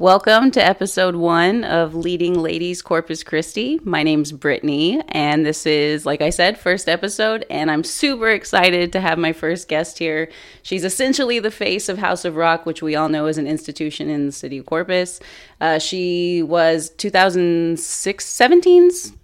Welcome 0.00 0.52
to 0.52 0.64
episode 0.64 1.16
one 1.16 1.64
of 1.64 1.92
Leading 1.92 2.38
Ladies 2.38 2.82
Corpus 2.82 3.24
Christi. 3.24 3.80
My 3.82 4.04
name's 4.04 4.30
Brittany, 4.30 5.02
and 5.08 5.44
this 5.44 5.66
is, 5.66 6.06
like 6.06 6.22
I 6.22 6.30
said, 6.30 6.56
first 6.56 6.88
episode, 6.88 7.44
and 7.50 7.68
I'm 7.68 7.82
super 7.82 8.30
excited 8.30 8.92
to 8.92 9.00
have 9.00 9.18
my 9.18 9.32
first 9.32 9.66
guest 9.66 9.98
here. 9.98 10.30
She's 10.62 10.84
essentially 10.84 11.40
the 11.40 11.50
face 11.50 11.88
of 11.88 11.98
House 11.98 12.24
of 12.24 12.36
Rock, 12.36 12.64
which 12.64 12.80
we 12.80 12.94
all 12.94 13.08
know 13.08 13.26
is 13.26 13.38
an 13.38 13.48
institution 13.48 14.08
in 14.08 14.26
the 14.26 14.30
city 14.30 14.58
of 14.58 14.66
Corpus. 14.66 15.18
Uh, 15.60 15.80
she 15.80 16.44
was 16.44 16.90
2006 16.90 18.24
17's 18.24 19.14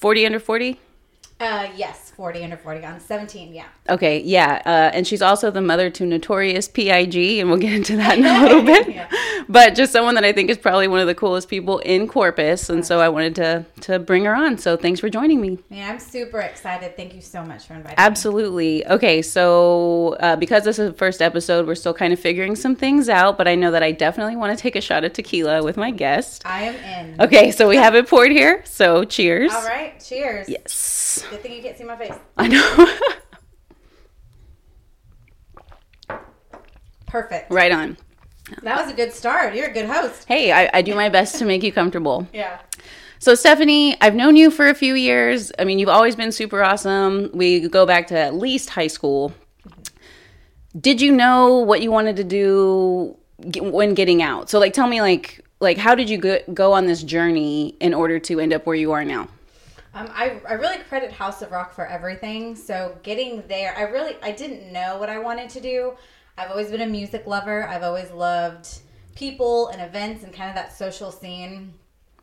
40 0.00 0.24
under 0.24 0.40
40. 0.40 0.80
Uh, 1.42 1.68
yes, 1.74 2.12
40 2.12 2.44
under 2.44 2.56
40 2.56 2.84
on 2.84 3.00
17, 3.00 3.52
yeah. 3.52 3.64
Okay, 3.88 4.20
yeah. 4.20 4.62
Uh, 4.64 4.94
and 4.94 5.04
she's 5.04 5.20
also 5.20 5.50
the 5.50 5.60
mother 5.60 5.90
to 5.90 6.06
Notorious 6.06 6.68
PIG, 6.68 7.40
and 7.40 7.48
we'll 7.48 7.58
get 7.58 7.72
into 7.72 7.96
that 7.96 8.16
in 8.16 8.24
a 8.24 8.42
little 8.42 8.62
bit. 8.74 8.88
Yeah. 8.88 9.10
But 9.48 9.74
just 9.74 9.92
someone 9.92 10.14
that 10.14 10.24
I 10.24 10.32
think 10.32 10.50
is 10.50 10.56
probably 10.56 10.86
one 10.86 11.00
of 11.00 11.08
the 11.08 11.16
coolest 11.16 11.48
people 11.48 11.80
in 11.80 12.06
Corpus, 12.06 12.70
and 12.70 12.86
so 12.86 13.00
I 13.00 13.08
wanted 13.08 13.34
to 13.36 13.66
to 13.82 13.98
bring 13.98 14.24
her 14.24 14.34
on. 14.36 14.56
So 14.56 14.76
thanks 14.76 15.00
for 15.00 15.08
joining 15.08 15.40
me. 15.40 15.58
Yeah, 15.68 15.90
I'm 15.90 15.98
super 15.98 16.38
excited. 16.38 16.96
Thank 16.96 17.12
you 17.14 17.20
so 17.20 17.44
much 17.44 17.66
for 17.66 17.74
inviting 17.74 17.98
Absolutely. 17.98 18.86
Okay, 18.86 19.20
so 19.20 20.16
uh, 20.20 20.36
because 20.36 20.62
this 20.62 20.78
is 20.78 20.92
the 20.92 20.96
first 20.96 21.20
episode, 21.20 21.66
we're 21.66 21.74
still 21.74 21.94
kind 21.94 22.12
of 22.12 22.20
figuring 22.20 22.54
some 22.54 22.76
things 22.76 23.08
out, 23.08 23.36
but 23.36 23.48
I 23.48 23.56
know 23.56 23.72
that 23.72 23.82
I 23.82 23.90
definitely 23.90 24.36
want 24.36 24.56
to 24.56 24.62
take 24.62 24.76
a 24.76 24.80
shot 24.80 25.02
of 25.02 25.12
tequila 25.12 25.64
with 25.64 25.76
my 25.76 25.90
guest. 25.90 26.42
I 26.44 26.62
am 26.62 26.74
in. 27.10 27.20
Okay, 27.20 27.50
so 27.50 27.68
we 27.68 27.76
have 27.86 27.96
it 27.96 28.08
poured 28.08 28.30
here. 28.30 28.62
So 28.64 29.02
cheers. 29.02 29.52
All 29.52 29.64
right, 29.64 29.98
cheers. 29.98 30.48
Yes. 30.48 31.24
Good 31.32 31.40
thing 31.40 31.52
you 31.54 31.62
can't 31.62 31.78
see 31.78 31.84
my 31.84 31.96
face. 31.96 32.12
I 32.36 32.46
know. 32.46 32.86
Perfect. 37.06 37.50
right 37.50 37.72
on. 37.72 37.96
That 38.62 38.78
was 38.82 38.92
a 38.92 38.94
good 38.94 39.14
start. 39.14 39.54
You're 39.54 39.70
a 39.70 39.72
good 39.72 39.86
host. 39.86 40.26
Hey, 40.28 40.52
I, 40.52 40.68
I 40.74 40.82
do 40.82 40.94
my 40.94 41.08
best 41.08 41.38
to 41.38 41.46
make 41.46 41.62
you 41.62 41.72
comfortable. 41.72 42.28
Yeah. 42.34 42.58
So, 43.18 43.34
Stephanie, 43.34 43.96
I've 44.02 44.14
known 44.14 44.36
you 44.36 44.50
for 44.50 44.68
a 44.68 44.74
few 44.74 44.92
years. 44.92 45.50
I 45.58 45.64
mean, 45.64 45.78
you've 45.78 45.88
always 45.88 46.16
been 46.16 46.32
super 46.32 46.62
awesome. 46.62 47.30
We 47.32 47.66
go 47.66 47.86
back 47.86 48.08
to 48.08 48.18
at 48.18 48.34
least 48.34 48.68
high 48.68 48.88
school. 48.88 49.32
Did 50.78 51.00
you 51.00 51.12
know 51.12 51.60
what 51.60 51.80
you 51.80 51.90
wanted 51.90 52.16
to 52.16 52.24
do 52.24 53.16
when 53.58 53.94
getting 53.94 54.22
out? 54.22 54.50
So, 54.50 54.58
like, 54.58 54.74
tell 54.74 54.86
me, 54.86 55.00
like, 55.00 55.40
like 55.60 55.78
how 55.78 55.94
did 55.94 56.10
you 56.10 56.18
go, 56.18 56.40
go 56.52 56.74
on 56.74 56.84
this 56.84 57.02
journey 57.02 57.74
in 57.80 57.94
order 57.94 58.18
to 58.18 58.38
end 58.38 58.52
up 58.52 58.66
where 58.66 58.76
you 58.76 58.92
are 58.92 59.04
now? 59.04 59.28
Um, 59.94 60.08
I, 60.14 60.40
I 60.48 60.54
really 60.54 60.78
credit 60.78 61.12
House 61.12 61.42
of 61.42 61.50
Rock 61.52 61.74
for 61.74 61.86
everything. 61.86 62.56
So 62.56 62.96
getting 63.02 63.42
there, 63.48 63.74
I 63.76 63.82
really 63.82 64.16
I 64.22 64.32
didn't 64.32 64.72
know 64.72 64.96
what 64.98 65.08
I 65.10 65.18
wanted 65.18 65.50
to 65.50 65.60
do. 65.60 65.94
I've 66.38 66.50
always 66.50 66.70
been 66.70 66.80
a 66.80 66.86
music 66.86 67.26
lover. 67.26 67.66
I've 67.68 67.82
always 67.82 68.10
loved 68.10 68.68
people 69.14 69.68
and 69.68 69.82
events 69.82 70.24
and 70.24 70.32
kind 70.32 70.48
of 70.48 70.56
that 70.56 70.72
social 70.76 71.12
scene. 71.12 71.74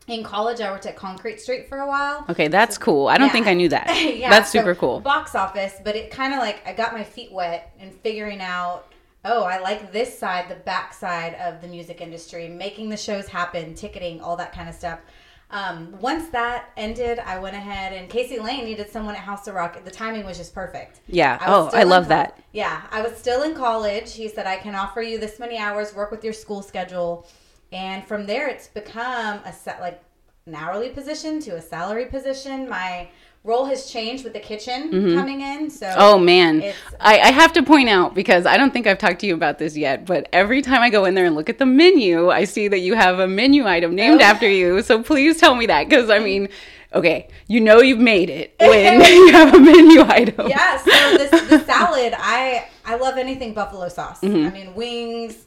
In 0.07 0.23
college, 0.23 0.59
I 0.59 0.71
worked 0.71 0.87
at 0.87 0.95
Concrete 0.95 1.39
Street 1.39 1.69
for 1.69 1.77
a 1.81 1.87
while. 1.87 2.25
Okay, 2.29 2.47
that's 2.47 2.79
cool. 2.79 3.07
I 3.07 3.19
don't 3.19 3.27
Yeah. 3.27 3.33
think 3.33 3.45
I 3.47 3.53
knew 3.53 3.69
that. 3.69 3.87
Yeah, 4.17 4.31
that's 4.31 4.51
so 4.51 4.59
super 4.59 4.73
cool. 4.73 4.99
Box 5.01 5.35
office, 5.35 5.75
but 5.83 5.95
it 5.95 6.09
kind 6.09 6.33
of 6.33 6.39
like 6.39 6.65
I 6.67 6.73
got 6.73 6.93
my 6.93 7.03
feet 7.03 7.31
wet 7.31 7.71
and 7.79 7.93
figuring 7.93 8.41
out. 8.41 8.85
Oh, 9.25 9.43
I 9.43 9.59
like 9.59 9.91
this 9.91 10.17
side, 10.17 10.47
the 10.49 10.55
back 10.55 10.93
side 10.93 11.35
of 11.35 11.61
the 11.61 11.67
music 11.67 11.99
industry, 12.01 12.47
making 12.47 12.89
the 12.89 12.95
shows 12.97 13.27
happen, 13.27 13.75
ticketing, 13.75 14.21
all 14.21 14.37
that 14.37 14.53
kind 14.53 14.67
of 14.69 14.73
stuff. 14.73 14.99
Um, 15.51 15.95
once 15.99 16.29
that 16.29 16.69
ended, 16.77 17.17
I 17.19 17.39
went 17.39 17.55
ahead 17.55 17.93
and 17.93 18.07
Casey 18.07 18.39
Lane 18.39 18.65
needed 18.65 18.89
someone 18.89 19.15
at 19.15 19.21
House 19.21 19.47
of 19.47 19.55
Rock. 19.55 19.83
The 19.83 19.89
timing 19.89 20.25
was 20.25 20.37
just 20.37 20.53
perfect. 20.53 21.01
Yeah. 21.07 21.37
was 21.37 21.73
Oh, 21.73 21.77
I 21.77 21.83
love 21.83 22.03
co- 22.03 22.09
that. 22.09 22.39
Yeah, 22.53 22.81
I 22.91 23.01
was 23.01 23.17
still 23.17 23.41
in 23.43 23.55
college. 23.55 24.13
He 24.13 24.27
said 24.27 24.45
I 24.45 24.57
can 24.57 24.75
offer 24.75 25.01
you 25.01 25.17
this 25.17 25.39
many 25.39 25.57
hours, 25.57 25.95
work 25.95 26.11
with 26.11 26.23
your 26.23 26.33
school 26.33 26.61
schedule, 26.61 27.27
and 27.71 28.05
from 28.05 28.27
there 28.27 28.47
it's 28.47 28.67
become 28.67 29.39
a 29.43 29.51
set 29.51 29.79
like 29.81 30.03
an 30.45 30.53
hourly 30.55 30.89
position 30.89 31.39
to 31.41 31.55
a 31.55 31.61
salary 31.61 32.05
position. 32.05 32.69
My 32.69 33.09
role 33.43 33.65
has 33.65 33.89
changed 33.89 34.23
with 34.23 34.33
the 34.33 34.39
kitchen 34.39 34.91
mm-hmm. 34.91 35.15
coming 35.15 35.41
in. 35.41 35.69
So 35.69 35.93
Oh 35.97 36.19
man, 36.19 36.61
I, 36.99 37.19
I 37.19 37.31
have 37.31 37.53
to 37.53 37.63
point 37.63 37.89
out 37.89 38.13
because 38.13 38.45
I 38.45 38.57
don't 38.57 38.71
think 38.71 38.85
I've 38.85 38.97
talked 38.97 39.19
to 39.21 39.27
you 39.27 39.33
about 39.33 39.57
this 39.59 39.77
yet, 39.77 40.05
but 40.05 40.27
every 40.33 40.61
time 40.61 40.81
I 40.81 40.89
go 40.89 41.05
in 41.05 41.15
there 41.15 41.25
and 41.25 41.35
look 41.35 41.49
at 41.49 41.57
the 41.57 41.65
menu, 41.65 42.29
I 42.29 42.43
see 42.43 42.67
that 42.67 42.79
you 42.79 42.95
have 42.95 43.19
a 43.19 43.27
menu 43.27 43.65
item 43.65 43.95
named 43.95 44.21
Oh. 44.21 44.25
after 44.25 44.49
you. 44.49 44.81
So 44.81 45.01
please 45.01 45.39
tell 45.39 45.55
me 45.55 45.65
that 45.67 45.87
because 45.87 46.09
I 46.09 46.19
mean, 46.19 46.49
okay, 46.93 47.29
you 47.47 47.61
know 47.61 47.79
you've 47.79 47.99
made 47.99 48.29
it 48.29 48.55
when 48.59 49.01
you 49.05 49.31
have 49.31 49.53
a 49.53 49.59
menu 49.59 50.01
item. 50.01 50.47
yeah, 50.49 50.77
so 50.77 51.17
this 51.17 51.31
the 51.49 51.59
salad, 51.65 52.13
I 52.17 52.67
I 52.85 52.95
love 52.95 53.17
anything 53.17 53.53
buffalo 53.53 53.87
sauce. 53.89 54.19
Mm-hmm. 54.21 54.47
I 54.47 54.49
mean 54.51 54.75
wings, 54.75 55.45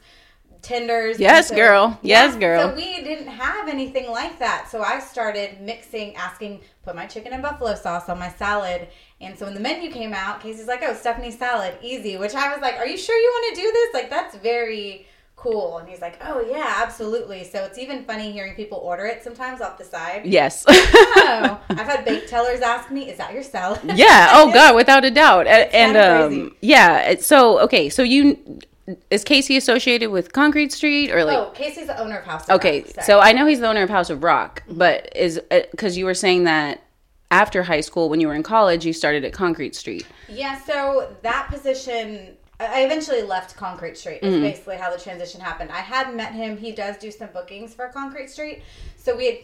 tenders. 0.62 1.18
Yes, 1.20 1.50
and 1.50 1.56
girl. 1.58 1.98
Yes, 2.02 2.36
girl. 2.36 2.70
So 2.70 2.74
we 2.76 3.02
didn't 3.02 3.26
have 3.28 3.68
anything 3.68 4.10
like 4.10 4.38
that. 4.38 4.68
So 4.70 4.82
I 4.82 5.00
started 5.00 5.60
mixing, 5.60 6.14
asking, 6.16 6.60
put 6.84 6.94
my 6.94 7.06
chicken 7.06 7.32
and 7.32 7.42
buffalo 7.42 7.74
sauce 7.74 8.08
on 8.08 8.18
my 8.18 8.30
salad. 8.30 8.88
And 9.20 9.38
so 9.38 9.44
when 9.44 9.54
the 9.54 9.60
menu 9.60 9.90
came 9.90 10.12
out, 10.14 10.40
Casey's 10.40 10.66
like, 10.66 10.82
"Oh, 10.82 10.94
Stephanie 10.94 11.30
salad, 11.30 11.74
easy." 11.82 12.16
Which 12.16 12.34
I 12.34 12.52
was 12.52 12.60
like, 12.62 12.76
"Are 12.76 12.86
you 12.86 12.96
sure 12.96 13.16
you 13.16 13.30
want 13.30 13.54
to 13.56 13.60
do 13.62 13.72
this? 13.72 13.94
Like 13.94 14.10
that's 14.10 14.36
very." 14.36 15.06
Cool, 15.34 15.78
and 15.78 15.88
he's 15.88 16.00
like, 16.00 16.20
"Oh 16.24 16.40
yeah, 16.48 16.74
absolutely." 16.84 17.42
So 17.42 17.64
it's 17.64 17.76
even 17.76 18.04
funny 18.04 18.30
hearing 18.30 18.54
people 18.54 18.78
order 18.78 19.06
it 19.06 19.24
sometimes 19.24 19.60
off 19.60 19.76
the 19.76 19.82
side. 19.82 20.24
Yes. 20.24 20.64
Oh, 20.68 21.60
I've 21.70 21.80
had 21.80 22.04
baked 22.04 22.28
tellers 22.28 22.60
ask 22.60 22.92
me, 22.92 23.10
"Is 23.10 23.18
that 23.18 23.32
your 23.32 23.42
salad?" 23.42 23.80
yeah. 23.96 24.28
Oh 24.34 24.52
God, 24.54 24.76
without 24.76 25.04
a 25.04 25.10
doubt. 25.10 25.48
A- 25.48 25.74
And 25.74 25.96
um, 25.96 26.54
yeah. 26.60 27.16
So 27.18 27.58
okay, 27.60 27.88
so 27.88 28.04
you 28.04 28.60
is 29.10 29.24
Casey 29.24 29.56
associated 29.56 30.10
with 30.10 30.32
Concrete 30.32 30.72
Street 30.72 31.10
or 31.10 31.24
like? 31.24 31.36
Oh, 31.38 31.50
Casey's 31.54 31.86
the 31.86 31.98
owner 32.00 32.18
of 32.18 32.24
House. 32.24 32.48
of 32.48 32.56
Okay, 32.56 32.82
Rock, 32.82 33.04
so 33.04 33.20
I 33.20 33.32
know 33.32 33.46
he's 33.46 33.60
the 33.60 33.68
owner 33.68 33.82
of 33.82 33.90
House 33.90 34.10
of 34.10 34.22
Rock, 34.22 34.62
but 34.68 35.10
is 35.16 35.40
because 35.70 35.96
you 35.96 36.04
were 36.04 36.14
saying 36.14 36.44
that 36.44 36.82
after 37.30 37.62
high 37.62 37.80
school, 37.80 38.08
when 38.08 38.20
you 38.20 38.28
were 38.28 38.34
in 38.34 38.42
college, 38.42 38.84
you 38.84 38.92
started 38.92 39.24
at 39.24 39.32
Concrete 39.32 39.74
Street. 39.74 40.06
yeah, 40.28 40.60
so 40.60 41.14
that 41.22 41.48
position, 41.50 42.36
I 42.60 42.84
eventually 42.84 43.22
left 43.22 43.56
Concrete 43.56 43.96
Street. 43.96 44.18
Is 44.22 44.34
Mm-hmm. 44.34 44.42
basically 44.42 44.76
how 44.76 44.90
the 44.94 45.00
transition 45.00 45.40
happened. 45.40 45.70
I 45.70 45.80
had 45.80 46.14
met 46.14 46.32
him. 46.32 46.56
He 46.58 46.72
does 46.72 46.96
do 46.98 47.10
some 47.10 47.28
bookings 47.32 47.72
for 47.74 47.88
Concrete 47.88 48.28
Street, 48.30 48.62
so 48.96 49.16
we 49.16 49.26
had 49.26 49.38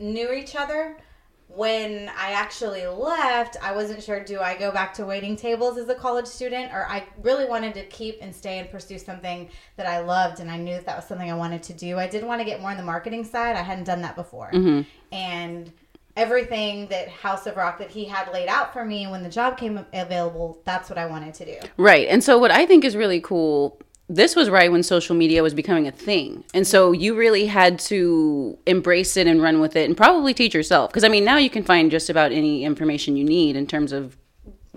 knew 0.00 0.32
each 0.32 0.56
other. 0.56 0.96
When 1.48 2.10
I 2.10 2.32
actually 2.32 2.86
left, 2.86 3.56
I 3.62 3.72
wasn't 3.72 4.02
sure 4.02 4.22
do 4.22 4.38
I 4.40 4.56
go 4.56 4.70
back 4.70 4.92
to 4.94 5.06
waiting 5.06 5.34
tables 5.34 5.78
as 5.78 5.88
a 5.88 5.94
college 5.94 6.26
student 6.26 6.72
or 6.72 6.86
I 6.86 7.04
really 7.22 7.46
wanted 7.46 7.74
to 7.74 7.84
keep 7.86 8.18
and 8.20 8.34
stay 8.34 8.58
and 8.58 8.70
pursue 8.70 8.98
something 8.98 9.48
that 9.76 9.86
I 9.86 10.00
loved 10.00 10.40
and 10.40 10.50
I 10.50 10.58
knew 10.58 10.74
that 10.74 10.86
that 10.86 10.96
was 10.96 11.06
something 11.06 11.30
I 11.30 11.34
wanted 11.34 11.62
to 11.64 11.72
do. 11.72 11.98
I 11.98 12.06
did 12.06 12.22
want 12.22 12.40
to 12.40 12.44
get 12.44 12.60
more 12.60 12.70
on 12.70 12.76
the 12.76 12.82
marketing 12.82 13.24
side. 13.24 13.56
I 13.56 13.62
hadn't 13.62 13.84
done 13.84 14.02
that 14.02 14.14
before. 14.14 14.50
Mm-hmm. 14.52 14.82
And 15.10 15.72
everything 16.18 16.88
that 16.88 17.08
House 17.08 17.46
of 17.46 17.56
Rock 17.56 17.78
that 17.78 17.90
he 17.90 18.04
had 18.04 18.30
laid 18.32 18.48
out 18.48 18.72
for 18.72 18.84
me 18.84 19.06
when 19.06 19.22
the 19.22 19.28
job 19.28 19.56
came 19.56 19.86
available, 19.94 20.58
that's 20.64 20.90
what 20.90 20.98
I 20.98 21.06
wanted 21.06 21.32
to 21.34 21.44
do. 21.44 21.58
Right. 21.76 22.08
And 22.08 22.22
so, 22.22 22.38
what 22.38 22.50
I 22.50 22.66
think 22.66 22.84
is 22.84 22.96
really 22.96 23.20
cool, 23.20 23.80
this 24.08 24.34
was 24.34 24.48
right 24.48 24.72
when 24.72 24.82
social 24.82 25.14
media 25.14 25.42
was 25.42 25.54
becoming 25.54 25.86
a 25.86 25.92
thing. 25.92 26.44
And 26.54 26.66
so, 26.66 26.92
you 26.92 27.14
really 27.14 27.46
had 27.46 27.78
to 27.80 28.58
embrace 28.66 29.16
it 29.16 29.26
and 29.26 29.42
run 29.42 29.60
with 29.60 29.76
it 29.76 29.84
and 29.84 29.96
probably 29.96 30.34
teach 30.34 30.54
yourself. 30.54 30.90
Because, 30.90 31.04
I 31.04 31.08
mean, 31.08 31.24
now 31.24 31.36
you 31.36 31.50
can 31.50 31.62
find 31.62 31.90
just 31.90 32.08
about 32.08 32.32
any 32.32 32.64
information 32.64 33.16
you 33.16 33.24
need 33.24 33.56
in 33.56 33.66
terms 33.66 33.92
of 33.92 34.16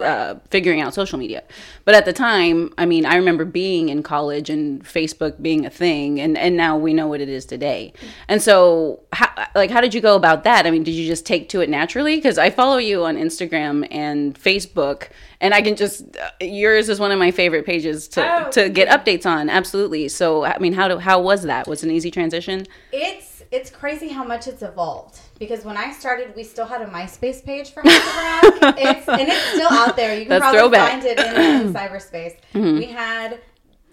uh, 0.01 0.39
figuring 0.50 0.81
out 0.81 0.94
social 0.94 1.17
media. 1.19 1.44
But 1.85 1.95
at 1.95 2.06
the 2.06 2.13
time, 2.13 2.73
I 2.78 2.85
mean, 2.85 3.06
I 3.06 3.16
remember 3.16 3.45
being 3.45 3.89
in 3.89 4.03
college 4.03 4.50
and 4.50 4.84
Facebook 4.84 5.41
being 5.41 5.66
a 5.66 5.69
thing, 5.69 6.19
and, 6.19 6.38
and 6.38 6.56
now 6.57 6.78
we 6.78 6.94
know 6.94 7.07
what 7.07 7.22
it 7.22 7.29
is 7.29 7.45
today. 7.45 7.94
And 8.28 8.41
so, 8.41 9.01
how, 9.13 9.29
like, 9.56 9.72
how 9.72 9.81
did 9.81 9.94
you 9.94 10.01
go 10.01 10.16
about 10.16 10.44
that? 10.44 10.66
I 10.66 10.72
mean, 10.72 10.84
did 10.84 10.91
you 10.91 11.07
just 11.07 11.25
take 11.25 11.50
to 11.50 11.61
it 11.61 11.69
naturally? 11.69 12.16
Because 12.16 12.38
I 12.38 12.50
follow 12.50 12.78
you 12.78 13.03
on 13.06 13.17
Instagram 13.17 13.88
and 13.91 14.38
Facebook, 14.40 15.09
and 15.40 15.53
I 15.53 15.61
can 15.61 15.75
just 15.75 16.03
uh, 16.17 16.29
yours 16.40 16.90
is 16.90 17.00
one 17.00 17.11
of 17.11 17.19
my 17.19 17.31
favorite 17.31 17.66
pages 17.66 18.07
to 18.09 18.22
Oh, 18.22 18.51
to 18.51 18.69
get 18.69 18.88
updates 18.88 19.25
on. 19.25 19.50
Absolutely. 19.50 20.07
So, 20.07 20.45
I 20.45 20.57
mean, 20.59 20.73
how 20.73 20.88
do 20.88 20.97
how 20.97 21.22
was 21.22 21.44
that? 21.44 21.67
Was 21.67 21.84
it 21.84 21.90
an 21.90 21.95
easy 21.95 22.11
transition? 22.11 22.66
It's 22.91 23.30
it's 23.52 23.70
crazy 23.70 24.08
how 24.08 24.24
much 24.24 24.48
it's 24.48 24.62
evolved 24.62 25.20
because 25.38 25.66
when 25.66 25.76
I 25.76 25.92
started, 25.92 26.34
we 26.36 26.44
still 26.44 26.66
had 26.66 26.82
a 26.82 26.86
MySpace 26.86 27.44
page 27.44 27.72
for 27.72 27.84
Rock. 27.84 27.94
It's 28.78 29.08
and 29.08 29.28
it's 29.28 29.46
still 29.48 29.72
out 29.72 29.96
there. 29.96 30.16
You 30.16 30.22
can 30.22 30.30
That's 30.30 30.42
probably 30.42 30.59
throwback. 30.59 30.90
find 30.90 31.06
it 31.06 31.20
in, 31.20 31.68
in 31.68 31.76
uh, 31.76 31.80
cyberspace. 31.80 32.38
Mm-hmm. 32.53 32.78
We 32.78 32.86
had 32.86 33.40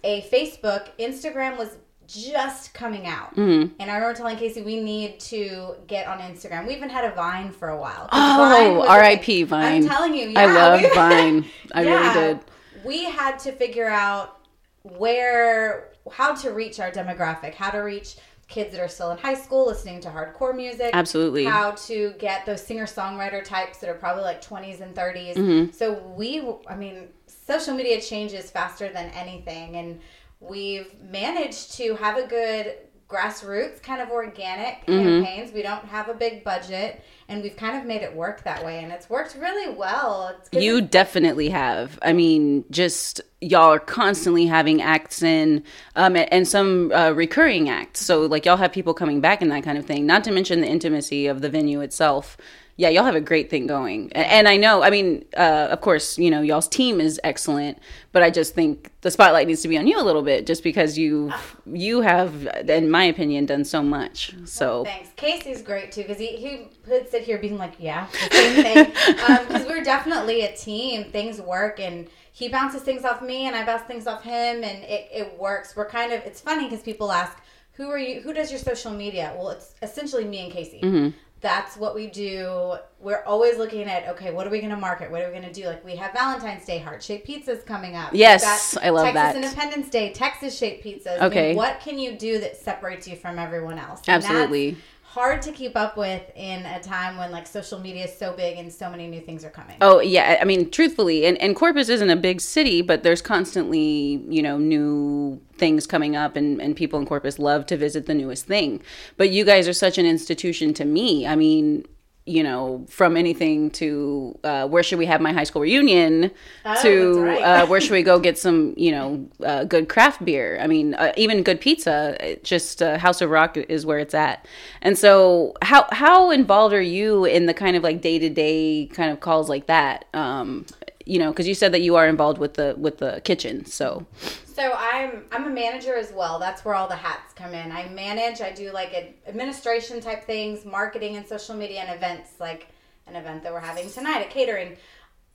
a 0.04 0.22
Facebook. 0.22 0.88
Instagram 0.98 1.58
was 1.58 1.76
just 2.06 2.72
coming 2.72 3.06
out, 3.06 3.34
mm-hmm. 3.34 3.72
and 3.80 3.90
I 3.90 3.96
remember 3.96 4.16
telling 4.16 4.36
Casey 4.36 4.62
we 4.62 4.80
need 4.80 5.18
to 5.20 5.74
get 5.86 6.06
on 6.06 6.20
Instagram. 6.20 6.66
We 6.66 6.76
even 6.76 6.88
had 6.88 7.04
a 7.04 7.14
Vine 7.14 7.50
for 7.50 7.70
a 7.70 7.78
while. 7.78 8.08
Oh, 8.12 8.86
R.I.P. 8.88 9.24
thing. 9.24 9.46
Vine. 9.46 9.82
I'm 9.82 9.88
telling 9.88 10.14
you, 10.14 10.32
I 10.36 10.46
love 10.46 10.80
we- 10.80 10.88
Vine. 10.94 11.44
I 11.72 11.82
really 11.82 12.14
did. 12.14 12.40
We 12.84 13.04
had 13.04 13.38
to 13.40 13.52
figure 13.52 13.88
out 13.88 14.40
where 14.82 15.90
how 16.12 16.34
to 16.36 16.50
reach 16.50 16.78
our 16.78 16.90
demographic, 16.90 17.54
how 17.54 17.70
to 17.70 17.78
reach 17.78 18.16
kids 18.48 18.72
that 18.72 18.80
are 18.80 18.88
still 18.88 19.10
in 19.10 19.18
high 19.18 19.34
school 19.34 19.66
listening 19.66 20.00
to 20.00 20.08
hardcore 20.08 20.56
music. 20.56 20.90
Absolutely. 20.94 21.44
How 21.44 21.72
to 21.72 22.14
get 22.18 22.46
those 22.46 22.64
singer 22.64 22.86
songwriter 22.86 23.44
types 23.44 23.78
that 23.78 23.90
are 23.90 23.94
probably 23.94 24.22
like 24.22 24.42
20s 24.42 24.80
and 24.80 24.94
30s. 24.94 25.34
Mm-hmm. 25.34 25.72
So 25.72 26.02
we, 26.16 26.42
I 26.66 26.74
mean, 26.74 27.08
social 27.26 27.74
media 27.74 28.00
changes 28.00 28.50
faster 28.50 28.88
than 28.88 29.10
anything. 29.10 29.76
And 29.76 30.00
we've 30.40 30.94
managed 31.02 31.74
to 31.74 31.94
have 31.96 32.16
a 32.16 32.26
good 32.26 32.74
grassroots, 33.08 33.82
kind 33.82 34.00
of 34.02 34.10
organic 34.10 34.84
Mm-hmm. 34.86 35.22
campaigns. 35.24 35.52
We 35.52 35.62
don't 35.62 35.84
have 35.86 36.08
a 36.08 36.14
big 36.14 36.44
budget, 36.44 37.02
and 37.28 37.42
we've 37.42 37.56
kind 37.56 37.76
of 37.78 37.84
made 37.84 38.02
it 38.02 38.14
work 38.14 38.42
that 38.44 38.64
way, 38.64 38.82
and 38.82 38.92
it's 38.92 39.08
worked 39.08 39.34
really 39.34 39.74
well. 39.74 40.34
You 40.52 40.80
definitely 40.80 41.48
have. 41.50 41.98
I 42.02 42.12
mean, 42.12 42.64
just 42.70 43.20
y'all 43.40 43.72
are 43.72 43.78
constantly 43.78 44.46
having 44.46 44.82
acts 44.82 45.22
in, 45.22 45.62
um, 45.96 46.16
and, 46.16 46.32
and 46.32 46.48
some 46.48 46.92
uh, 46.92 47.10
recurring 47.12 47.68
acts. 47.68 48.00
So 48.00 48.26
like 48.26 48.44
y'all 48.44 48.56
have 48.56 48.72
people 48.72 48.94
coming 48.94 49.20
back 49.20 49.40
and 49.42 49.50
that 49.52 49.62
kind 49.64 49.78
of 49.78 49.86
thing. 49.86 50.06
Not 50.06 50.24
to 50.24 50.30
mention 50.32 50.60
the 50.60 50.68
intimacy 50.68 51.26
of 51.26 51.40
the 51.40 51.48
venue 51.48 51.80
itself. 51.80 52.36
Yeah, 52.78 52.90
y'all 52.90 53.04
have 53.04 53.16
a 53.16 53.20
great 53.20 53.50
thing 53.50 53.66
going, 53.66 54.12
and 54.12 54.46
I 54.46 54.56
know. 54.56 54.84
I 54.84 54.90
mean, 54.90 55.24
uh, 55.36 55.66
of 55.70 55.80
course, 55.80 56.16
you 56.16 56.30
know 56.30 56.42
y'all's 56.42 56.68
team 56.68 57.00
is 57.00 57.20
excellent, 57.24 57.78
but 58.12 58.22
I 58.22 58.30
just 58.30 58.54
think 58.54 58.92
the 59.00 59.10
spotlight 59.10 59.48
needs 59.48 59.62
to 59.62 59.68
be 59.68 59.76
on 59.76 59.88
you 59.88 60.00
a 60.00 60.06
little 60.06 60.22
bit, 60.22 60.46
just 60.46 60.62
because 60.62 60.96
you 60.96 61.32
you 61.66 62.02
have, 62.02 62.46
in 62.68 62.88
my 62.88 63.02
opinion, 63.04 63.46
done 63.46 63.64
so 63.64 63.82
much. 63.82 64.32
So 64.44 64.84
Thanks. 64.84 65.10
Casey's 65.16 65.60
great 65.60 65.90
too 65.92 66.02
because 66.02 66.18
he, 66.18 66.36
he 66.36 66.68
would 66.86 67.10
sit 67.10 67.24
here 67.24 67.38
being 67.38 67.58
like, 67.58 67.74
yeah, 67.78 68.06
the 68.30 68.36
same 68.36 68.62
thing. 68.62 68.92
Because 69.48 69.66
we're 69.66 69.82
definitely 69.82 70.42
a 70.42 70.54
team. 70.54 71.10
Things 71.10 71.40
work 71.40 71.80
and 71.80 72.08
he 72.32 72.48
bounces 72.48 72.82
things 72.82 73.04
off 73.04 73.20
me 73.20 73.46
and 73.46 73.56
I 73.56 73.64
bounce 73.64 73.82
things 73.82 74.06
off 74.06 74.22
him 74.22 74.62
and 74.62 74.84
it, 74.84 75.08
it 75.12 75.38
works. 75.38 75.74
We're 75.74 75.88
kind 75.88 76.12
of, 76.12 76.20
it's 76.24 76.40
funny 76.40 76.64
because 76.64 76.82
people 76.82 77.10
ask, 77.10 77.36
who 77.72 77.90
are 77.90 77.98
you, 77.98 78.20
who 78.20 78.32
does 78.32 78.50
your 78.50 78.60
social 78.60 78.92
media? 78.92 79.34
Well, 79.36 79.50
it's 79.50 79.74
essentially 79.82 80.24
me 80.24 80.44
and 80.44 80.52
Casey. 80.52 80.80
Mm-hmm. 80.82 81.16
That's 81.40 81.76
what 81.76 81.94
we 81.94 82.08
do. 82.08 82.74
We're 82.98 83.22
always 83.24 83.58
looking 83.58 83.84
at, 83.84 84.08
okay, 84.08 84.32
what 84.32 84.46
are 84.46 84.50
we 84.50 84.58
going 84.58 84.70
to 84.70 84.76
market? 84.76 85.08
What 85.10 85.22
are 85.22 85.26
we 85.26 85.38
going 85.38 85.44
to 85.44 85.52
do? 85.52 85.66
Like 85.66 85.84
we 85.84 85.94
have 85.94 86.12
Valentine's 86.12 86.64
Day 86.64 86.78
heart 86.78 87.00
shaped 87.02 87.28
pizzas 87.28 87.64
coming 87.64 87.94
up. 87.94 88.10
Yes, 88.12 88.76
I 88.82 88.90
love 88.90 89.04
Texas 89.04 89.22
that. 89.22 89.36
Independence 89.36 89.88
Day, 89.88 90.12
Texas 90.12 90.56
shaped 90.58 90.84
pizzas. 90.84 91.18
I 91.20 91.26
Okay. 91.26 91.48
mean, 91.48 91.56
what 91.56 91.78
can 91.80 91.98
you 91.98 92.18
do 92.18 92.40
that 92.40 92.56
separates 92.56 93.06
you 93.06 93.14
from 93.14 93.38
everyone 93.38 93.78
else? 93.78 94.00
And 94.08 94.22
Absolutely. 94.24 94.76
Hard 95.18 95.42
to 95.42 95.50
keep 95.50 95.76
up 95.76 95.96
with 95.96 96.22
in 96.36 96.64
a 96.64 96.80
time 96.80 97.16
when 97.16 97.32
like 97.32 97.44
social 97.44 97.80
media 97.80 98.04
is 98.04 98.16
so 98.16 98.32
big 98.34 98.56
and 98.56 98.72
so 98.72 98.88
many 98.88 99.08
new 99.08 99.20
things 99.20 99.44
are 99.44 99.50
coming. 99.50 99.76
Oh 99.80 99.98
yeah, 99.98 100.38
I 100.40 100.44
mean, 100.44 100.70
truthfully, 100.70 101.26
and, 101.26 101.36
and 101.38 101.56
Corpus 101.56 101.88
isn't 101.88 102.08
a 102.08 102.14
big 102.14 102.40
city, 102.40 102.82
but 102.82 103.02
there's 103.02 103.20
constantly, 103.20 104.22
you 104.28 104.42
know, 104.42 104.58
new 104.58 105.40
things 105.56 105.88
coming 105.88 106.14
up, 106.14 106.36
and, 106.36 106.62
and 106.62 106.76
people 106.76 107.00
in 107.00 107.06
Corpus 107.06 107.40
love 107.40 107.66
to 107.66 107.76
visit 107.76 108.06
the 108.06 108.14
newest 108.14 108.46
thing. 108.46 108.80
But 109.16 109.30
you 109.30 109.44
guys 109.44 109.66
are 109.66 109.72
such 109.72 109.98
an 109.98 110.06
institution 110.06 110.72
to 110.74 110.84
me. 110.84 111.26
I 111.26 111.34
mean, 111.34 111.84
you 112.28 112.42
know, 112.42 112.84
from 112.88 113.16
anything 113.16 113.70
to 113.70 114.38
uh, 114.44 114.68
where 114.68 114.82
should 114.82 114.98
we 114.98 115.06
have 115.06 115.20
my 115.20 115.32
high 115.32 115.44
school 115.44 115.62
reunion 115.62 116.30
Oh, 116.64 116.82
to 116.82 117.20
right. 117.22 117.42
uh, 117.42 117.66
where 117.66 117.80
should 117.80 117.92
we 117.92 118.02
go 118.02 118.18
get 118.20 118.36
some, 118.38 118.74
you 118.76 118.90
know, 118.92 119.26
uh, 119.44 119.64
good 119.64 119.88
craft 119.88 120.24
beer. 120.24 120.58
I 120.60 120.66
mean, 120.66 120.94
uh, 120.94 121.12
even 121.16 121.42
good 121.42 121.60
pizza. 121.60 122.16
It 122.20 122.44
Just 122.44 122.82
uh, 122.82 122.98
House 122.98 123.20
of 123.22 123.30
Rock 123.30 123.56
is 123.56 123.86
where 123.86 123.98
it's 123.98 124.14
at. 124.14 124.46
And 124.82 124.98
so, 124.98 125.54
how 125.62 125.86
how 125.92 126.30
involved 126.30 126.74
are 126.74 126.80
you 126.82 127.24
in 127.24 127.46
the 127.46 127.54
kind 127.54 127.76
of 127.76 127.82
like 127.82 128.00
day 128.02 128.18
to 128.18 128.28
day 128.28 128.86
kind 128.92 129.10
of 129.10 129.20
calls 129.20 129.48
like 129.48 129.66
that? 129.66 130.04
Um, 130.12 130.66
you 131.08 131.18
know, 131.18 131.30
because 131.30 131.48
you 131.48 131.54
said 131.54 131.72
that 131.72 131.80
you 131.80 131.96
are 131.96 132.06
involved 132.06 132.38
with 132.38 132.54
the 132.54 132.74
with 132.78 132.98
the 132.98 133.20
kitchen. 133.24 133.64
So 133.64 134.06
So 134.44 134.74
I'm 134.76 135.24
I'm 135.32 135.46
a 135.46 135.50
manager 135.50 135.94
as 135.96 136.12
well. 136.12 136.38
That's 136.38 136.64
where 136.64 136.74
all 136.74 136.86
the 136.86 136.96
hats 136.96 137.32
come 137.32 137.54
in. 137.54 137.72
I 137.72 137.88
manage. 137.88 138.40
I 138.42 138.52
do 138.52 138.70
like 138.72 138.92
ad- 138.94 139.14
administration 139.26 140.00
type 140.00 140.24
things, 140.24 140.66
marketing 140.66 141.16
and 141.16 141.26
social 141.26 141.56
media 141.56 141.80
and 141.80 141.96
events, 141.96 142.32
like 142.38 142.68
an 143.06 143.16
event 143.16 143.42
that 143.42 143.52
we're 143.52 143.60
having 143.60 143.90
tonight, 143.90 144.20
at 144.20 144.30
catering. 144.30 144.76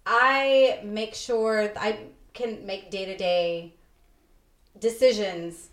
I 0.06 0.80
make 0.84 1.16
sure 1.16 1.72
I 1.76 1.98
can 2.34 2.66
make 2.66 2.92
day 2.92 3.06
to 3.06 3.18
day 3.18 3.74
decisions 4.80 5.70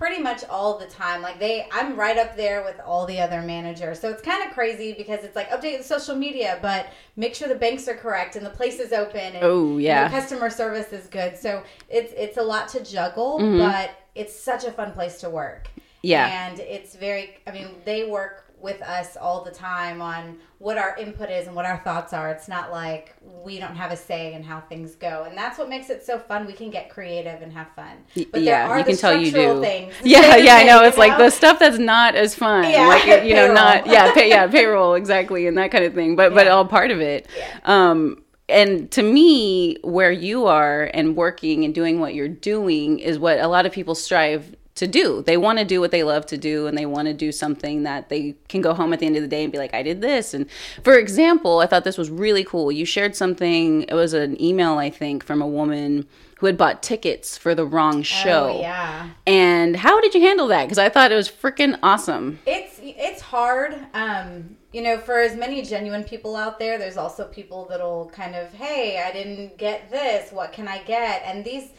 pretty 0.00 0.20
much 0.22 0.42
all 0.48 0.78
the 0.78 0.86
time. 0.86 1.20
Like 1.20 1.38
they, 1.38 1.68
I'm 1.70 1.94
right 1.94 2.16
up 2.16 2.34
there 2.34 2.64
with 2.64 2.80
all 2.80 3.04
the 3.06 3.20
other 3.20 3.42
managers. 3.42 4.00
So 4.00 4.08
it's 4.08 4.22
kind 4.22 4.42
of 4.48 4.52
crazy 4.54 4.94
because 4.94 5.22
it's 5.24 5.36
like 5.36 5.50
update 5.50 5.76
the 5.78 5.84
social 5.84 6.16
media, 6.16 6.58
but 6.62 6.86
make 7.16 7.34
sure 7.34 7.48
the 7.48 7.54
banks 7.54 7.86
are 7.86 7.94
correct 7.94 8.34
and 8.34 8.44
the 8.44 8.50
place 8.50 8.80
is 8.80 8.92
open. 8.94 9.20
And, 9.36 9.44
Oh, 9.44 9.76
yeah. 9.76 10.04
you 10.06 10.08
know, 10.12 10.18
customer 10.20 10.48
service 10.48 10.90
is 10.94 11.06
good. 11.06 11.36
So 11.36 11.62
it's 11.90 12.12
it's 12.16 12.38
a 12.38 12.42
lot 12.42 12.66
to 12.68 12.82
juggle, 12.82 13.38
Mm-hmm. 13.38 13.58
but 13.58 13.90
it's 14.14 14.34
such 14.34 14.64
a 14.64 14.72
fun 14.72 14.92
place 14.92 15.20
to 15.20 15.28
work. 15.30 15.68
Yeah. 16.02 16.48
and 16.48 16.58
it's 16.60 16.96
very. 16.96 17.36
I 17.46 17.52
mean, 17.52 17.68
they 17.84 18.08
work 18.08 18.46
with 18.60 18.82
us 18.82 19.16
all 19.16 19.42
the 19.42 19.50
time 19.50 20.02
on 20.02 20.38
what 20.58 20.76
our 20.76 20.96
input 20.96 21.30
is 21.30 21.46
and 21.46 21.56
what 21.56 21.64
our 21.64 21.78
thoughts 21.78 22.12
are. 22.12 22.30
It's 22.30 22.48
not 22.48 22.70
like 22.70 23.14
we 23.22 23.58
don't 23.58 23.74
have 23.74 23.92
a 23.92 23.96
say 23.96 24.34
in 24.34 24.42
how 24.42 24.60
things 24.60 24.94
go, 24.94 25.24
and 25.28 25.36
that's 25.36 25.58
what 25.58 25.68
makes 25.68 25.90
it 25.90 26.04
so 26.04 26.18
fun. 26.18 26.46
We 26.46 26.52
can 26.52 26.70
get 26.70 26.90
creative 26.90 27.42
and 27.42 27.52
have 27.52 27.68
fun. 27.74 27.96
But 28.30 28.42
yeah, 28.42 28.66
there 28.66 28.74
are 28.74 28.78
you 28.78 28.84
the 28.84 28.90
can 28.90 28.98
tell 28.98 29.16
you 29.16 29.30
do. 29.30 29.60
Things. 29.60 29.94
Yeah, 30.04 30.36
yeah, 30.36 30.56
I 30.56 30.64
know. 30.64 30.82
You 30.82 30.88
It's 30.88 30.98
like 30.98 31.16
the 31.18 31.30
stuff 31.30 31.58
that's 31.58 31.78
not 31.78 32.14
as 32.14 32.34
fun. 32.34 32.68
Yeah, 32.68 32.86
like 32.86 33.24
you 33.24 33.34
know, 33.34 33.52
not 33.52 33.86
yeah, 33.86 34.12
pay, 34.12 34.28
yeah, 34.28 34.46
payroll 34.46 34.94
exactly, 34.94 35.46
and 35.46 35.56
that 35.58 35.70
kind 35.70 35.84
of 35.84 35.94
thing. 35.94 36.16
But 36.16 36.34
but 36.34 36.46
all 36.48 36.66
part 36.66 36.90
of 36.90 37.00
it. 37.00 37.26
Yeah. 37.36 37.58
Um, 37.64 38.22
and 38.48 38.90
to 38.92 39.02
me, 39.02 39.76
where 39.82 40.10
you 40.10 40.46
are 40.46 40.90
and 40.92 41.16
working 41.16 41.64
and 41.64 41.74
doing 41.74 42.00
what 42.00 42.14
you're 42.14 42.28
doing 42.28 42.98
is 42.98 43.18
what 43.18 43.38
a 43.38 43.46
lot 43.46 43.64
of 43.64 43.72
people 43.72 43.94
strive 43.94 44.54
to 44.76 44.86
do. 44.86 45.22
They 45.22 45.36
want 45.36 45.58
to 45.58 45.64
do 45.64 45.80
what 45.80 45.90
they 45.90 46.02
love 46.02 46.26
to 46.26 46.38
do 46.38 46.66
and 46.66 46.76
they 46.78 46.86
want 46.86 47.06
to 47.08 47.14
do 47.14 47.32
something 47.32 47.82
that 47.82 48.08
they 48.08 48.36
can 48.48 48.60
go 48.60 48.72
home 48.72 48.92
at 48.92 49.00
the 49.00 49.06
end 49.06 49.16
of 49.16 49.22
the 49.22 49.28
day 49.28 49.42
and 49.42 49.52
be 49.52 49.58
like, 49.58 49.74
I 49.74 49.82
did 49.82 50.00
this. 50.00 50.32
And 50.32 50.46
for 50.82 50.96
example, 50.96 51.58
I 51.58 51.66
thought 51.66 51.84
this 51.84 51.98
was 51.98 52.10
really 52.10 52.44
cool. 52.44 52.70
You 52.72 52.84
shared 52.84 53.16
something, 53.16 53.82
it 53.82 53.94
was 53.94 54.12
an 54.14 54.40
email, 54.40 54.78
I 54.78 54.90
think, 54.90 55.24
from 55.24 55.42
a 55.42 55.46
woman 55.46 56.06
who 56.38 56.46
had 56.46 56.56
bought 56.56 56.82
tickets 56.82 57.36
for 57.36 57.54
the 57.54 57.66
wrong 57.66 58.02
show. 58.02 58.54
Oh, 58.56 58.60
yeah. 58.60 59.10
And 59.26 59.76
how 59.76 60.00
did 60.00 60.14
you 60.14 60.22
handle 60.22 60.46
that? 60.48 60.64
Because 60.64 60.78
I 60.78 60.88
thought 60.88 61.12
it 61.12 61.16
was 61.16 61.28
freaking 61.28 61.78
awesome. 61.82 62.38
It's 62.46 62.80
it's 62.82 63.20
hard. 63.20 63.78
Um, 63.92 64.56
you 64.72 64.82
know, 64.82 64.98
for 64.98 65.20
as 65.20 65.36
many 65.36 65.62
genuine 65.62 66.04
people 66.04 66.36
out 66.36 66.58
there, 66.58 66.78
there's 66.78 66.96
also 66.96 67.26
people 67.26 67.66
that'll 67.68 68.10
kind 68.14 68.34
of, 68.34 68.52
hey, 68.54 69.02
I 69.04 69.12
didn't 69.12 69.58
get 69.58 69.90
this. 69.90 70.32
What 70.32 70.52
can 70.52 70.68
I 70.68 70.82
get? 70.84 71.22
And 71.26 71.44
these, 71.44 71.70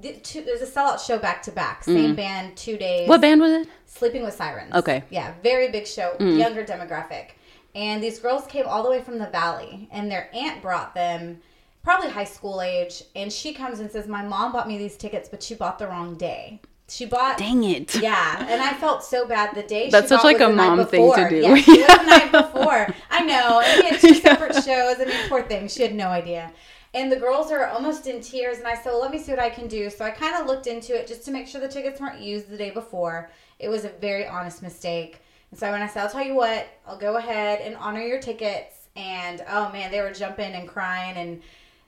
the 0.00 0.12
two, 0.14 0.42
there's 0.42 0.62
a 0.62 0.66
sellout 0.66 1.04
show 1.04 1.18
back 1.18 1.42
to 1.44 1.52
back, 1.52 1.84
same 1.84 2.14
band, 2.14 2.56
two 2.56 2.76
days. 2.76 3.06
Mm. 3.06 3.08
What 3.08 3.20
band 3.20 3.40
was 3.40 3.52
it? 3.52 3.68
Sleeping 3.86 4.22
with 4.22 4.34
Sirens. 4.34 4.74
Okay. 4.74 4.98
Mm. 4.98 5.04
Yeah, 5.10 5.34
very 5.42 5.70
big 5.70 5.86
show, 5.86 6.16
younger 6.18 6.64
demographic. 6.64 7.30
And 7.74 8.02
these 8.02 8.18
girls 8.18 8.46
came 8.46 8.66
all 8.66 8.82
the 8.82 8.90
way 8.90 9.02
from 9.02 9.18
the 9.18 9.26
valley, 9.26 9.88
and 9.90 10.10
their 10.10 10.30
aunt 10.32 10.62
brought 10.62 10.94
them, 10.94 11.40
probably 11.82 12.10
high 12.10 12.24
school 12.24 12.60
age. 12.60 13.02
And 13.16 13.32
she 13.32 13.52
comes 13.52 13.80
and 13.80 13.90
says, 13.90 14.06
My 14.06 14.22
mom 14.22 14.52
bought 14.52 14.68
me 14.68 14.78
these 14.78 14.96
tickets, 14.96 15.28
but 15.28 15.42
she 15.42 15.54
bought 15.54 15.78
the 15.78 15.88
wrong 15.88 16.16
day. 16.16 16.60
She 16.88 17.06
bought. 17.06 17.38
Dang 17.38 17.64
it. 17.64 17.94
Yeah, 17.96 18.46
and 18.46 18.60
I 18.60 18.74
felt 18.74 19.02
so 19.02 19.26
bad 19.26 19.54
the 19.54 19.62
day. 19.62 19.88
That's 19.90 20.06
she 20.06 20.08
such 20.16 20.24
like 20.24 20.40
a 20.40 20.50
mom 20.50 20.84
thing 20.86 21.12
to 21.14 21.28
do. 21.30 21.36
Yeah, 21.36 21.54
she 21.56 21.78
was 21.78 21.86
the 21.86 22.02
night 22.04 22.32
before. 22.32 22.86
I 23.10 23.24
know, 23.24 23.60
and 23.64 23.82
we 23.82 23.88
had 23.88 24.00
two 24.00 24.14
separate 24.14 24.54
shows. 24.54 25.00
I 25.00 25.04
mean, 25.06 25.28
poor 25.28 25.42
thing, 25.42 25.68
she 25.68 25.82
had 25.82 25.94
no 25.94 26.08
idea. 26.08 26.52
And 26.94 27.10
the 27.10 27.16
girls 27.16 27.50
are 27.50 27.66
almost 27.66 28.06
in 28.06 28.20
tears, 28.20 28.58
and 28.58 28.68
I 28.68 28.76
said, 28.76 28.86
"Well, 28.86 29.00
let 29.00 29.10
me 29.10 29.18
see 29.18 29.32
what 29.32 29.40
I 29.40 29.50
can 29.50 29.66
do." 29.66 29.90
So 29.90 30.04
I 30.04 30.10
kind 30.10 30.36
of 30.36 30.46
looked 30.46 30.68
into 30.68 30.94
it 30.94 31.08
just 31.08 31.24
to 31.24 31.32
make 31.32 31.48
sure 31.48 31.60
the 31.60 31.68
tickets 31.68 32.00
weren't 32.00 32.20
used 32.20 32.48
the 32.48 32.56
day 32.56 32.70
before. 32.70 33.30
It 33.58 33.68
was 33.68 33.84
a 33.84 33.88
very 33.88 34.26
honest 34.26 34.62
mistake, 34.62 35.20
and 35.50 35.58
so 35.58 35.70
when 35.72 35.82
I 35.82 35.88
said, 35.88 36.04
"I'll 36.04 36.10
tell 36.10 36.24
you 36.24 36.36
what, 36.36 36.68
I'll 36.86 36.96
go 36.96 37.16
ahead 37.16 37.60
and 37.60 37.76
honor 37.76 38.00
your 38.00 38.20
tickets," 38.20 38.86
and 38.94 39.44
oh 39.48 39.72
man, 39.72 39.90
they 39.90 40.00
were 40.00 40.12
jumping 40.12 40.54
and 40.54 40.68
crying 40.68 41.16
and. 41.16 41.42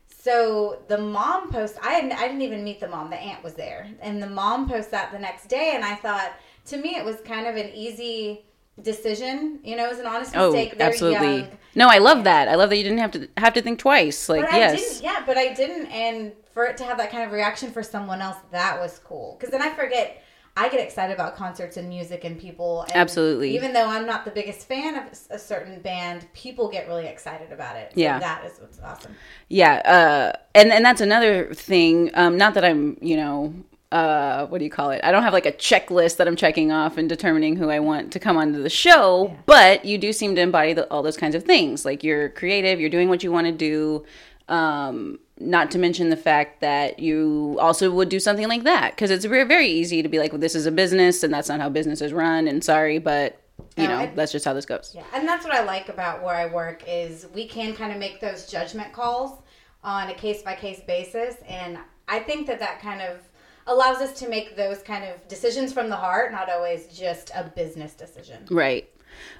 So 0.08 0.82
the 0.88 0.98
mom 0.98 1.52
post, 1.52 1.76
I 1.80 1.92
hadn't, 1.92 2.10
I 2.10 2.26
didn't 2.26 2.42
even 2.42 2.64
meet 2.64 2.80
the 2.80 2.88
mom. 2.88 3.10
The 3.10 3.16
aunt 3.16 3.44
was 3.44 3.54
there, 3.54 3.88
and 4.00 4.20
the 4.20 4.28
mom 4.28 4.68
post 4.68 4.90
that 4.90 5.12
the 5.12 5.20
next 5.20 5.46
day, 5.46 5.72
and 5.76 5.84
I 5.84 5.94
thought, 5.94 6.32
to 6.66 6.76
me, 6.78 6.96
it 6.96 7.04
was 7.04 7.20
kind 7.20 7.46
of 7.46 7.54
an 7.54 7.70
easy 7.72 8.44
decision. 8.83 9.59
You 9.64 9.76
know, 9.76 9.87
it 9.87 9.90
was 9.90 9.99
an 9.99 10.06
honest 10.06 10.37
Oh, 10.37 10.52
mistake. 10.52 10.78
They're 10.78 10.88
absolutely. 10.88 11.38
young. 11.38 11.49
No, 11.75 11.88
I 11.88 11.99
love 11.99 12.25
that. 12.25 12.49
I 12.49 12.54
love 12.54 12.71
that 12.71 12.76
you 12.76 12.83
didn't 12.83 12.99
have 12.99 13.11
to 13.12 13.28
have 13.37 13.54
to 13.54 13.62
think 13.62 13.78
twice. 13.78 14.28
Like, 14.28 14.42
yes. 14.50 15.00
yeah, 15.02 15.23
but 15.26 15.37
I 15.37 15.52
didn't, 15.54 15.87
and 15.87 16.33
for 16.52 16.64
it 16.64 16.76
to 16.78 16.85
have 16.85 16.97
that 16.99 17.11
kind 17.11 17.25
of 17.25 17.33
reaction 17.33 17.71
for 17.71 17.83
someone 17.83 18.21
else, 18.23 18.37
that 18.50 18.78
was 18.80 18.99
cool. 19.04 19.37
Because 19.38 19.50
then 19.52 19.61
I 19.61 19.71
forget, 19.75 20.23
I 20.56 20.71
get 20.71 20.80
excited 20.80 21.12
about 21.12 21.37
concerts 21.37 21.76
and 21.76 21.87
music 21.87 22.25
and 22.25 22.38
people. 22.40 22.83
And 22.85 22.92
Absolutely. 22.97 23.54
Even 23.54 23.75
though 23.75 23.87
I'm 23.88 24.06
not 24.06 24.25
the 24.25 24.30
biggest 24.30 24.66
fan 24.66 24.97
of 24.97 25.04
a 25.28 25.38
certain 25.38 25.80
band, 25.83 26.26
people 26.33 26.68
get 26.71 26.88
really 26.88 27.06
excited 27.06 27.52
about 27.52 27.76
it. 27.76 27.92
So 27.95 28.00
Yeah. 28.00 28.18
that 28.18 28.45
is 28.47 28.59
what's 28.59 28.80
awesome. 28.80 29.14
Yeah, 29.49 29.75
uh, 29.85 30.38
and 30.54 30.73
and 30.73 30.83
that's 30.85 31.02
another 31.02 31.52
thing. 31.52 32.11
Um, 32.14 32.38
not 32.38 32.54
that 32.54 32.64
I'm, 32.64 32.97
you 33.02 33.18
know, 33.18 33.52
uh, 33.93 34.47
what 34.47 34.59
do 34.59 34.64
you 34.64 34.71
call 34.71 34.90
it? 34.90 35.00
I 35.05 35.12
don't 35.12 35.23
have 35.23 35.33
like 35.33 35.47
a 35.47 35.52
checklist 35.52 36.16
that 36.16 36.26
I'm 36.26 36.37
checking 36.37 36.73
off 36.73 36.97
and 36.99 37.09
determining 37.09 37.57
who 37.57 37.71
I 37.71 37.78
want 37.81 38.12
to 38.12 38.19
come 38.19 38.37
onto 38.37 38.62
the 38.62 38.71
show. 38.71 39.37
But 39.47 39.85
you 39.85 39.97
do 39.99 40.12
seem 40.12 40.35
to 40.35 40.40
embody 40.40 40.73
the, 40.73 40.90
all 40.90 41.02
those 41.02 41.16
kinds 41.16 41.35
of 41.35 41.45
things. 41.45 41.85
Like 41.85 42.02
you're 42.02 42.31
creative, 42.31 42.81
you're 42.81 42.90
doing 42.90 43.09
what 43.09 43.23
you 43.23 43.31
want 43.33 43.47
to 43.47 43.52
do. 43.52 44.05
Um, 44.49 45.19
not 45.38 45.71
to 45.73 45.78
mention 45.78 46.09
the 46.09 46.16
fact 46.16 46.61
that 46.61 46.99
you 46.99 47.59
also 47.61 47.90
would 47.90 48.09
do 48.09 48.19
something 48.21 48.49
like 48.49 48.62
that 48.62 48.93
because 48.93 49.11
it's 49.11 49.25
very 49.25 49.45
very 49.45 49.66
easy 49.66 50.02
to 50.02 50.09
be 50.09 50.19
like, 50.19 50.33
well, 50.33 50.40
this 50.40 50.55
is 50.55 50.66
a 50.66 50.71
business 50.73 51.23
and 51.23 51.35
that's 51.35 51.49
not 51.49 51.61
how 51.61 51.69
business 51.69 52.00
is 52.00 52.12
run. 52.12 52.47
And 52.49 52.62
sorry, 52.64 52.99
but 52.99 53.40
you 53.76 53.85
No, 53.87 53.90
know, 53.90 53.99
I- 54.02 54.12
that's 54.14 54.33
just 54.33 54.45
how 54.45 54.52
this 54.55 54.64
goes. 54.66 54.93
Yeah, 54.95 55.02
and 55.14 55.26
that's 55.28 55.45
what 55.45 55.52
I 55.55 55.62
like 55.64 55.88
about 55.88 56.23
where 56.23 56.35
I 56.37 56.47
work 56.47 56.83
is 56.88 57.26
we 57.35 57.47
can 57.47 57.75
kind 57.75 57.93
of 57.93 57.99
make 57.99 58.21
those 58.21 58.47
judgment 58.47 58.93
calls 58.93 59.38
on 59.83 60.09
a 60.09 60.14
case 60.14 60.43
by 60.43 60.55
case 60.55 60.81
basis, 60.87 61.37
and 61.49 61.78
I 62.09 62.21
think 62.21 62.47
that 62.47 62.61
that 62.61 62.81
kind 62.81 63.02
of 63.02 63.19
allows 63.66 63.99
us 63.99 64.18
to 64.20 64.28
make 64.28 64.56
those 64.56 64.82
kind 64.82 65.04
of 65.04 65.26
decisions 65.28 65.73
from 65.73 65.88
the 65.88 65.96
heart, 65.96 66.32
not 66.32 66.49
always 66.50 66.87
just 66.87 67.30
a 67.35 67.44
business 67.54 67.94
decision. 67.94 68.44
Right. 68.50 68.88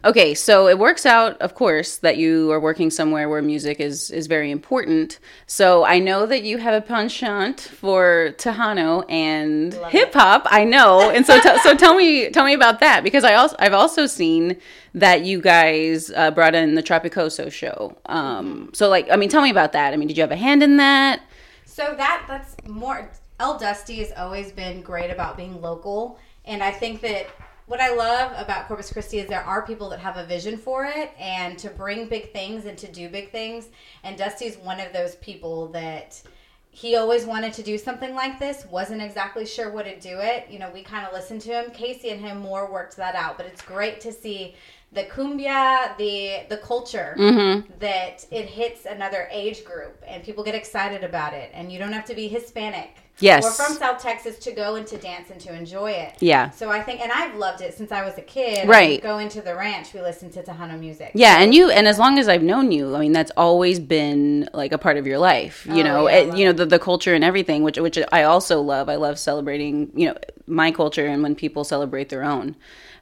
Okay, 0.04 0.35
so 0.35 0.68
it 0.68 0.78
works 0.78 1.04
out, 1.04 1.40
of 1.40 1.54
course, 1.54 1.97
that 1.99 2.16
you 2.16 2.50
are 2.52 2.61
working 2.61 2.90
somewhere 2.90 3.28
where 3.28 3.42
music 3.42 3.80
is 3.80 4.11
is 4.11 4.26
very 4.26 4.50
important. 4.50 5.18
So 5.47 5.85
I 5.85 5.99
know 5.99 6.26
that 6.26 6.45
you 6.45 6.59
have 6.59 6.75
a 6.75 6.80
penchant 6.80 7.61
for 7.61 8.35
Tejano 8.38 9.04
and 9.11 9.75
hip 9.90 10.14
hop. 10.14 10.47
I 10.47 10.64
know, 10.64 11.11
and 11.11 11.26
so 11.26 11.40
t- 11.40 11.59
so 11.59 11.75
tell 11.75 11.95
me 11.97 12.30
tell 12.30 12.45
me 12.45 12.54
about 12.54 12.80
that 12.80 13.02
because 13.02 13.25
I 13.25 13.35
also 13.35 13.56
I've 13.59 13.75
also 13.75 14.06
seen 14.06 14.56
that 14.95 15.25
you 15.25 15.40
guys 15.40 16.11
uh, 16.14 16.30
brought 16.30 16.54
in 16.54 16.75
the 16.75 16.83
Tropicoso 16.83 17.52
show. 17.52 17.97
Um, 18.06 18.71
so 18.73 18.88
like, 18.88 19.11
I 19.11 19.16
mean, 19.16 19.28
tell 19.28 19.42
me 19.42 19.50
about 19.50 19.73
that. 19.73 19.92
I 19.92 19.97
mean, 19.97 20.09
did 20.09 20.16
you 20.16 20.23
have 20.23 20.33
a 20.33 20.37
hand 20.37 20.62
in 20.62 20.78
that? 20.78 21.21
So 21.64 21.95
that 21.97 22.25
that's 22.26 22.56
more 22.66 23.11
El 23.38 23.59
Dusty 23.59 23.97
has 23.97 24.12
always 24.16 24.52
been 24.52 24.81
great 24.83 25.11
about 25.11 25.37
being 25.37 25.61
local, 25.61 26.19
and 26.45 26.62
I 26.62 26.71
think 26.71 27.00
that 27.02 27.26
what 27.66 27.81
I 27.81 27.95
love 27.95 28.33
about 28.37 28.69
Corpus 28.69 28.93
Christi 28.93 29.19
is 29.19 29.28
there 29.28 29.43
are 29.43 29.66
people 29.66 29.88
that 29.90 29.99
have 29.99 30.16
a 30.16 30.25
vision 30.25 30.57
for 30.57 30.85
it 30.85 31.11
and 31.19 31.59
to 31.59 31.69
bring 31.69 32.09
big 32.09 32.33
things 32.33 32.64
and 32.64 32.78
to 32.78 32.90
do 32.90 33.09
big 33.09 33.33
things. 33.33 33.69
And 34.05 34.16
Dusty's 34.16 34.57
one 34.57 34.78
of 34.78 34.93
those 34.93 35.16
people 35.16 35.66
that 35.69 36.23
he 36.71 36.95
always 36.95 37.25
wanted 37.25 37.52
to 37.55 37.62
do 37.64 37.76
something 37.76 38.14
like 38.14 38.38
this, 38.38 38.66
wasn't 38.66 39.02
exactly 39.02 39.45
sure 39.45 39.71
what 39.71 39.87
to 39.87 39.99
do 39.99 40.19
it. 40.21 40.47
You 40.49 40.61
know, 40.61 40.71
we 40.73 40.83
kind 40.83 41.07
of 41.07 41.12
listened 41.12 41.40
to 41.43 41.61
him. 41.61 41.71
Casey 41.73 42.11
and 42.11 42.21
him 42.21 42.38
more 42.38 42.71
worked 42.71 42.97
that 42.99 43.16
out, 43.16 43.37
but 43.37 43.47
it's 43.47 43.62
great 43.62 44.00
to 44.02 44.12
see 44.12 44.55
the 44.93 45.05
cumbia, 45.05 45.97
the 45.99 46.47
the 46.49 46.59
culture 46.59 47.16
mm-hmm. 47.19 47.69
that 47.81 48.25
it 48.31 48.47
hits 48.47 48.87
another 48.87 49.26
age 49.33 49.64
group 49.64 50.00
and 50.07 50.23
people 50.23 50.45
get 50.45 50.55
excited 50.55 51.02
about 51.02 51.35
it 51.35 51.50
and 51.52 51.73
you 51.73 51.78
don't 51.78 51.93
have 51.93 52.05
to 52.05 52.14
be 52.14 52.28
Hispanic 52.28 52.97
Yes. 53.20 53.44
or 53.46 53.64
from 53.64 53.75
South 53.76 54.00
Texas 54.02 54.38
to 54.40 54.52
go 54.52 54.75
and 54.75 54.87
to 54.88 54.99
dance 54.99 55.30
and 55.30 55.40
to 55.40 55.54
enjoy 55.54 55.90
it. 55.92 56.14
Yeah. 56.20 56.50
So 56.50 56.70
I 56.70 56.82
think, 56.82 57.00
and 57.00 57.11
I've 57.11 57.35
loved 57.37 57.62
it 57.62 57.75
since 57.75 57.90
I 57.90 58.04
was 58.04 58.18
a 58.18 58.23
kid. 58.23 58.68
Right. 58.68 59.02
Go 59.02 59.18
into 59.18 59.40
the 59.40 59.54
ranch, 59.54 59.94
we 59.94 60.00
listened 60.02 60.32
to 60.35 60.42
Tejano 60.42 60.78
music. 60.78 61.12
Yeah, 61.14 61.40
and 61.40 61.54
you 61.54 61.70
and 61.70 61.88
as 61.88 61.99
long 61.99 62.18
as 62.18 62.28
I've 62.28 62.42
known 62.42 62.73
you, 62.73 62.94
I 62.94 63.00
mean 63.00 63.12
that's 63.12 63.32
always 63.37 63.80
been 63.80 64.49
like 64.52 64.73
a 64.73 64.78
part 64.78 64.96
of 64.99 65.06
your 65.06 65.18
life. 65.18 65.66
You 65.66 65.80
Oh, 65.80 65.82
know, 65.82 66.08
yeah, 66.08 66.14
I 66.14 66.18
and, 66.18 66.28
love 66.30 66.38
you 66.38 66.44
know 66.46 66.52
the 66.52 66.66
the 66.66 66.78
culture 66.78 67.14
and 67.14 67.25
everything, 67.25 67.62
which 67.62 67.78
which 67.78 67.99
I 68.12 68.23
also 68.25 68.61
love. 68.61 68.88
I 68.88 68.96
love 68.96 69.18
celebrating, 69.18 69.90
you 69.94 70.08
know, 70.08 70.16
my 70.46 70.70
culture 70.70 71.06
and 71.06 71.23
when 71.23 71.35
people 71.35 71.64
celebrate 71.64 72.08
their 72.11 72.23
own. 72.23 72.54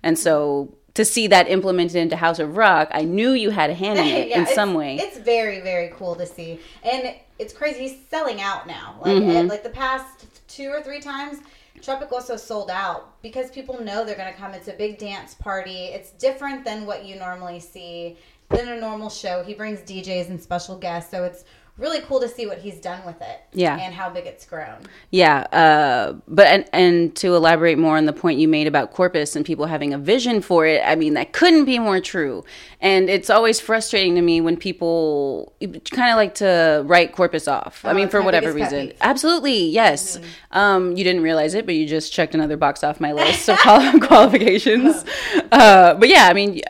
And 0.03 0.19
so 0.19 0.77
to 0.95 1.05
see 1.05 1.27
that 1.27 1.49
implemented 1.49 1.97
into 1.97 2.15
House 2.17 2.39
of 2.39 2.57
Rock, 2.57 2.89
I 2.93 3.03
knew 3.03 3.33
you 3.33 3.51
had 3.51 3.69
a 3.69 3.75
hand 3.75 3.99
in 3.99 4.07
it 4.21 4.29
Yeah, 4.29 4.41
in 4.41 4.47
some 4.47 4.75
way. 4.75 4.97
It's 4.97 5.19
very, 5.19 5.61
very 5.61 5.89
cool 5.97 6.15
to 6.15 6.25
see, 6.27 6.61
and 6.85 7.15
it's 7.39 7.53
crazy. 7.53 7.89
He's 7.89 7.99
selling 8.09 8.41
out 8.41 8.67
now. 8.67 8.97
Like, 9.01 9.17
Mm-hmm. 9.17 9.31
and, 9.31 9.49
like 9.49 9.63
the 9.63 9.71
past 9.71 10.27
two 10.49 10.69
or 10.69 10.83
three 10.83 11.01
times, 11.01 11.39
Tropicoso 11.81 12.39
sold 12.39 12.71
out 12.71 13.21
because 13.23 13.51
people 13.51 13.81
know 13.81 14.05
they're 14.05 14.17
going 14.17 14.33
to 14.33 14.39
come. 14.39 14.53
It's 14.55 14.69
a 14.69 14.73
big 14.75 14.99
dance 14.99 15.35
party. 15.35 15.87
It's 15.87 16.11
different 16.13 16.65
than 16.65 16.87
what 16.87 17.05
you 17.05 17.17
normally 17.17 17.61
see 17.61 18.17
than 18.51 18.69
a 18.69 18.81
normal 18.81 19.11
show. 19.11 19.43
He 19.43 19.55
brings 19.55 19.81
DJs 19.81 20.29
and 20.31 20.41
special 20.41 20.77
guests, 20.79 21.11
so 21.11 21.25
it's 21.25 21.45
really 21.77 22.01
cool 22.03 22.21
to 22.21 22.29
see 22.29 22.47
what 22.47 22.59
he's 22.59 22.79
done 22.81 23.05
with 23.05 23.21
it. 23.21 23.41
Yeah. 23.53 23.77
and 23.79 23.95
how 23.95 24.11
big 24.11 24.27
it's 24.27 24.45
grown. 24.47 24.79
Yeah, 25.11 25.39
uh, 25.53 26.15
but 26.29 26.47
and 26.47 26.65
and 26.73 27.17
to 27.17 27.35
elaborate 27.37 27.79
more 27.79 27.97
on 27.97 28.07
the 28.07 28.13
point 28.13 28.39
you 28.41 28.49
made 28.49 28.67
about 28.67 28.93
Corpus 28.93 29.37
and 29.37 29.45
people 29.45 29.67
having 29.67 29.93
a 29.95 29.99
vision 29.99 30.41
for 30.41 30.67
it, 30.67 30.83
I 30.85 30.95
mean 30.97 31.15
that 31.15 31.33
couldn't 31.33 31.65
be 31.65 31.79
more 31.79 32.01
true. 32.01 32.45
And 32.81 33.09
it's 33.09 33.31
always 33.31 33.61
frustrating 33.61 34.15
to 34.17 34.21
me 34.23 34.41
when 34.41 34.57
people 34.57 35.53
kind 35.91 36.11
of 36.11 36.17
like 36.17 36.35
to 36.37 36.83
write 36.87 37.13
Corpus 37.13 37.49
off. 37.49 37.85
I 37.85 37.91
Oh, 37.91 37.95
mean, 37.95 38.09
for 38.09 38.21
whatever 38.23 38.53
reason. 38.53 38.89
Mm-hmm. 38.89 38.99
Absolutely, 39.01 39.67
yes. 39.69 40.19
Um, 40.51 40.97
you 40.97 41.03
didn't 41.05 41.23
realize 41.23 41.55
it, 41.55 41.65
but 41.65 41.75
you 41.77 41.87
just 41.87 42.13
checked 42.13 42.35
another 42.35 42.57
box 42.59 42.85
off 42.85 43.01
my 43.01 43.13
list 43.13 43.49
of 43.49 43.59
qual- 43.63 43.99
qualifications. 44.01 45.05
Uh, 45.51 45.95
but 45.95 46.09
yeah, 46.09 46.29
I 46.29 46.35
mean, 46.35 46.61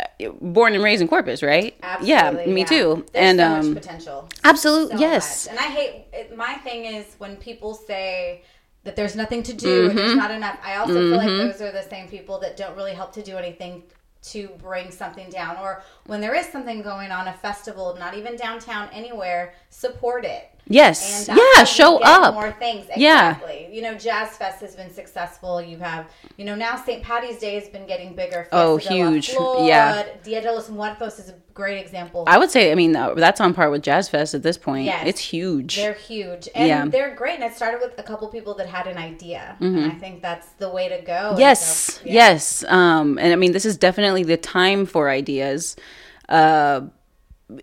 born 0.40 0.74
and 0.74 0.84
raised 0.84 1.02
in 1.02 1.08
Corpus, 1.08 1.42
right? 1.42 1.74
yeah, 2.02 2.30
me 2.46 2.60
yeah. 2.60 2.66
too. 2.66 3.06
There's 3.12 3.38
and 3.38 3.38
so 3.64 3.68
um, 3.70 3.74
potential. 3.74 4.28
absolutely, 4.44 4.93
so 4.98 5.00
yes. 5.00 5.46
much. 5.46 5.50
And 5.52 5.58
I 5.64 5.68
hate 5.70 6.06
it, 6.12 6.36
my 6.36 6.54
thing 6.54 6.84
is 6.86 7.14
when 7.18 7.36
people 7.36 7.74
say 7.74 8.42
that 8.84 8.96
there's 8.96 9.16
nothing 9.16 9.42
to 9.44 9.52
do, 9.52 9.88
Mm-hmm. 9.88 9.96
there's 9.96 10.16
not 10.16 10.30
enough. 10.30 10.58
I 10.62 10.76
also 10.76 10.94
feel 10.94 11.16
like 11.16 11.26
those 11.26 11.60
are 11.62 11.72
the 11.72 11.82
same 11.88 12.08
people 12.08 12.38
that 12.40 12.56
don't 12.56 12.76
really 12.76 12.94
help 12.94 13.12
to 13.14 13.22
do 13.22 13.36
anything 13.36 13.82
to 14.22 14.48
bring 14.62 14.90
something 14.90 15.28
down, 15.28 15.56
or 15.58 15.82
when 16.06 16.20
there 16.20 16.34
is 16.34 16.46
something 16.46 16.80
going 16.80 17.10
on, 17.10 17.28
a 17.28 17.32
festival, 17.34 17.94
not 17.98 18.14
even 18.14 18.36
downtown, 18.36 18.88
anywhere, 18.90 19.54
support 19.68 20.24
it. 20.24 20.50
Yes, 20.66 21.26
that's 21.26 21.38
yeah, 21.56 21.64
show 21.64 22.00
up. 22.02 22.34
More 22.34 22.52
things, 22.52 22.86
Yeah. 22.96 23.38
You 23.70 23.82
know, 23.82 23.94
Jazz 23.94 24.36
Fest 24.36 24.60
has 24.60 24.76
been 24.76 24.92
successful. 24.92 25.60
You 25.60 25.78
have, 25.78 26.06
you 26.36 26.44
know, 26.44 26.54
now 26.54 26.76
St. 26.76 27.02
Patty's 27.02 27.38
Day 27.38 27.56
has 27.56 27.68
been 27.68 27.86
getting 27.86 28.14
bigger. 28.14 28.48
Oh, 28.52 28.78
Fiesta 28.78 28.94
la 28.94 29.10
huge. 29.10 29.30
Flor, 29.30 29.66
Yeah. 29.66 30.04
Dia 30.22 30.40
de 30.40 30.52
los 30.52 30.70
Muertos 30.70 31.18
is 31.18 31.28
a 31.28 31.34
great 31.54 31.78
example. 31.84 32.24
I 32.26 32.38
would 32.38 32.50
say, 32.50 32.70
I 32.72 32.76
mean, 32.76 32.94
uh, 32.96 33.14
that's 33.14 33.40
on 33.40 33.52
par 33.52 33.68
with 33.70 33.82
Jazz 33.82 34.08
Fest 34.08 34.32
at 34.32 34.42
this 34.42 34.56
point. 34.56 34.86
Yes. 34.86 35.02
It's 35.06 35.20
huge. 35.20 35.76
They're 35.76 35.92
huge 35.92 36.48
and 36.54 36.68
Yeah. 36.68 36.84
they're 36.86 37.14
great. 37.14 37.34
And 37.40 37.44
it 37.44 37.56
started 37.56 37.80
with 37.82 37.98
a 37.98 38.02
couple 38.02 38.28
people 38.28 38.54
that 38.54 38.68
had 38.68 38.86
an 38.86 38.96
idea, 38.96 39.56
and 39.60 39.84
I 39.84 39.90
think 39.90 40.22
that's 40.22 40.46
the 40.58 40.68
way 40.70 40.88
to 40.88 41.00
go. 41.02 41.34
Yes, 41.36 41.94
so, 41.94 42.00
yeah. 42.04 42.12
yes. 42.12 42.64
Um, 42.68 43.18
and 43.18 43.32
I 43.32 43.36
mean, 43.36 43.52
this 43.52 43.64
is 43.66 43.76
definitely 43.76 44.22
the 44.22 44.36
time 44.36 44.86
for 44.86 45.10
ideas. 45.10 45.76
Uh, 46.28 46.82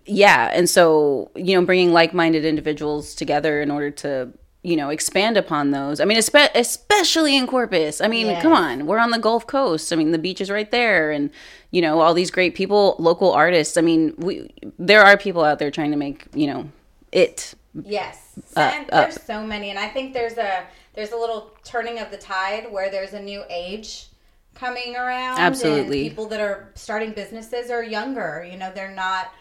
yeah, 0.06 0.50
and 0.52 0.68
so 0.68 1.30
you 1.34 1.58
know, 1.58 1.64
bringing 1.66 1.92
like-minded 1.92 2.44
individuals 2.44 3.14
together 3.14 3.60
in 3.60 3.70
order 3.70 3.90
to 3.90 4.28
you 4.62 4.76
know 4.76 4.90
expand 4.90 5.36
upon 5.36 5.70
those. 5.72 6.00
I 6.00 6.04
mean, 6.04 6.18
espe- 6.18 6.50
especially 6.54 7.36
in 7.36 7.46
Corpus. 7.46 8.00
I 8.00 8.08
mean, 8.08 8.26
Yes. 8.28 8.42
come 8.42 8.52
on, 8.52 8.86
we're 8.86 8.98
on 8.98 9.10
the 9.10 9.18
Gulf 9.18 9.46
Coast. 9.46 9.92
I 9.92 9.96
mean, 9.96 10.12
the 10.12 10.18
beach 10.18 10.40
is 10.40 10.50
right 10.50 10.70
there, 10.70 11.10
and 11.10 11.30
you 11.70 11.80
know, 11.82 12.00
all 12.00 12.14
these 12.14 12.30
great 12.30 12.54
people, 12.54 12.96
local 12.98 13.32
artists. 13.32 13.76
I 13.76 13.80
mean, 13.80 14.14
we 14.18 14.52
there 14.78 15.02
are 15.02 15.16
people 15.16 15.42
out 15.44 15.58
there 15.58 15.70
trying 15.70 15.90
to 15.90 15.96
make 15.96 16.26
you 16.34 16.46
know 16.46 16.68
it 17.10 17.54
Yes, 17.84 18.38
Uh, 18.54 18.70
and 18.74 18.86
there's 18.88 19.22
so 19.22 19.46
many, 19.46 19.70
and 19.70 19.78
I 19.78 19.88
think 19.88 20.12
there's 20.12 20.36
a 20.36 20.64
there's 20.94 21.12
a 21.12 21.16
little 21.16 21.52
turning 21.64 21.98
of 22.00 22.10
the 22.10 22.18
tide 22.18 22.70
where 22.70 22.90
there's 22.90 23.14
a 23.14 23.20
new 23.20 23.42
age 23.48 24.08
coming 24.54 24.94
around. 24.94 25.38
Absolutely. 25.38 26.06
people 26.10 26.26
that 26.26 26.38
are 26.40 26.70
starting 26.74 27.12
businesses 27.12 27.70
are 27.70 27.82
younger. 27.82 28.46
You 28.50 28.58
know, 28.58 28.70
they're 28.74 28.94
not 28.94 29.32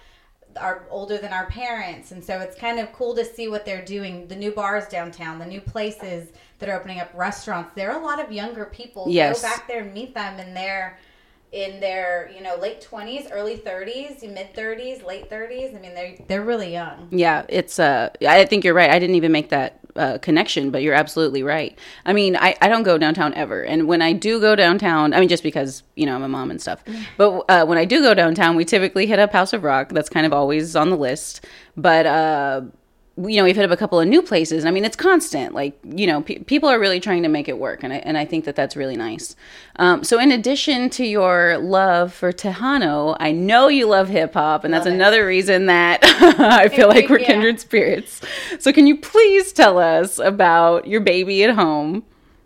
are 0.58 0.86
older 0.90 1.18
than 1.18 1.34
our 1.34 1.46
parents, 1.48 2.12
and 2.12 2.24
so 2.24 2.40
it's 2.40 2.56
kind 2.58 2.80
of 2.80 2.92
cool 2.94 3.16
to 3.16 3.26
see 3.26 3.48
what 3.48 3.66
they're 3.66 3.86
doing. 3.86 4.28
The 4.28 4.36
new 4.36 4.52
bars 4.52 4.88
downtown, 4.88 5.40
the 5.40 5.46
new 5.46 5.62
places 5.62 6.30
that 6.60 6.70
are 6.70 6.80
opening 6.80 7.00
up, 7.00 7.12
restaurants. 7.14 7.74
There 7.76 7.92
are 7.92 8.00
a 8.00 8.04
lot 8.04 8.24
of 8.24 8.32
younger 8.32 8.66
people. 8.66 9.08
Yes. 9.10 9.42
Go 9.42 9.48
back 9.48 9.68
there 9.68 9.84
and 9.84 9.94
meet 9.94 10.14
them, 10.14 10.40
and 10.40 10.56
they're 10.56 11.00
in 11.52 11.82
their 11.82 12.32
you 12.34 12.42
know 12.42 12.56
late 12.56 12.88
20s 12.90 13.28
early 13.30 13.58
30s 13.58 14.22
mid 14.34 14.54
30s 14.54 15.06
late 15.06 15.30
30s 15.30 15.76
i 15.76 15.80
mean 15.82 15.94
they're 15.94 16.16
they're 16.28 16.46
really 16.46 16.72
young 16.72 17.10
Yeah, 17.12 17.46
it's 17.50 17.78
uh 17.78 18.10
I 18.26 18.46
think 18.46 18.64
you're 18.64 18.74
right. 18.74 18.90
I 18.90 19.00
didn't 19.00 19.16
even 19.16 19.34
make 19.34 19.50
that 19.50 19.81
uh, 19.96 20.18
connection, 20.20 20.72
but 20.72 20.82
you're 20.82 20.94
absolutely 20.94 21.44
right. 21.44 21.78
I 22.06 22.14
mean, 22.14 22.36
I, 22.36 22.56
I 22.62 22.68
don't 22.68 22.84
go 22.84 22.98
downtown 22.98 23.34
ever. 23.34 23.64
And 23.64 23.88
when 23.88 24.02
I 24.02 24.14
do 24.14 24.40
go 24.40 24.56
downtown, 24.56 25.14
I 25.14 25.20
mean 25.20 25.30
just 25.30 25.44
because, 25.44 25.84
you 25.96 26.06
know, 26.06 26.16
I'm 26.16 26.24
a 26.24 26.30
mom 26.30 26.52
and 26.52 26.62
stuff. 26.62 26.84
But 27.18 27.46
uh, 27.50 27.66
when 27.66 27.78
I 27.78 27.86
do 27.86 28.02
go 28.02 28.14
downtown, 28.14 28.56
we 28.56 28.66
typically 28.66 29.06
hit 29.06 29.20
up 29.20 29.32
House 29.32 29.54
of 29.54 29.64
Rock. 29.64 29.90
That's 29.90 30.10
kind 30.10 30.26
of 30.26 30.34
always 30.34 30.76
on 30.76 30.90
the 30.90 30.98
list. 30.98 31.46
But 31.78 32.06
uh 32.06 32.62
you 33.18 33.36
know, 33.36 33.44
we've 33.44 33.56
hit 33.56 33.66
up 33.66 33.72
a 33.72 33.78
couple 33.78 34.00
of 34.00 34.08
new 34.08 34.22
places. 34.22 34.64
I 34.66 34.72
mean, 34.72 34.86
it's 34.86 34.96
constant. 34.96 35.54
Like, 35.54 35.78
you 35.84 36.08
know, 36.08 36.22
pe- 36.22 36.40
people 36.40 36.70
are 36.70 36.80
really 36.80 37.00
trying 37.02 37.24
to 37.24 37.30
make 37.30 37.50
it 37.50 37.58
work, 37.60 37.84
and 37.84 37.92
I 37.92 37.98
and 37.98 38.18
I 38.18 38.24
think 38.26 38.46
that 38.46 38.56
that's 38.56 38.76
really 38.76 38.96
nice. 38.96 39.36
Um, 39.76 40.04
so, 40.04 40.18
in 40.18 40.32
addition 40.32 40.90
to 40.92 41.06
your 41.06 41.58
love 41.58 42.14
for 42.14 42.32
Tejano, 42.32 43.18
I 43.20 43.32
know 43.34 43.68
you 43.68 43.86
love 43.88 44.08
hip 44.08 44.34
hop, 44.34 44.64
and 44.64 44.74
that's 44.74 44.86
it. 44.88 44.94
another 44.94 45.26
reason 45.26 45.66
that 45.66 46.00
I 46.40 46.70
feel 46.70 46.88
like 46.88 47.10
we're 47.10 47.20
Yeah. 47.22 47.28
kindred 47.28 47.60
spirits. 47.60 48.22
So, 48.60 48.72
can 48.72 48.88
you 48.88 48.98
please 48.98 49.52
tell 49.52 49.78
us 49.78 50.18
about 50.18 50.88
your 50.88 51.02
baby 51.02 51.44
at 51.44 51.54
home? 51.56 52.04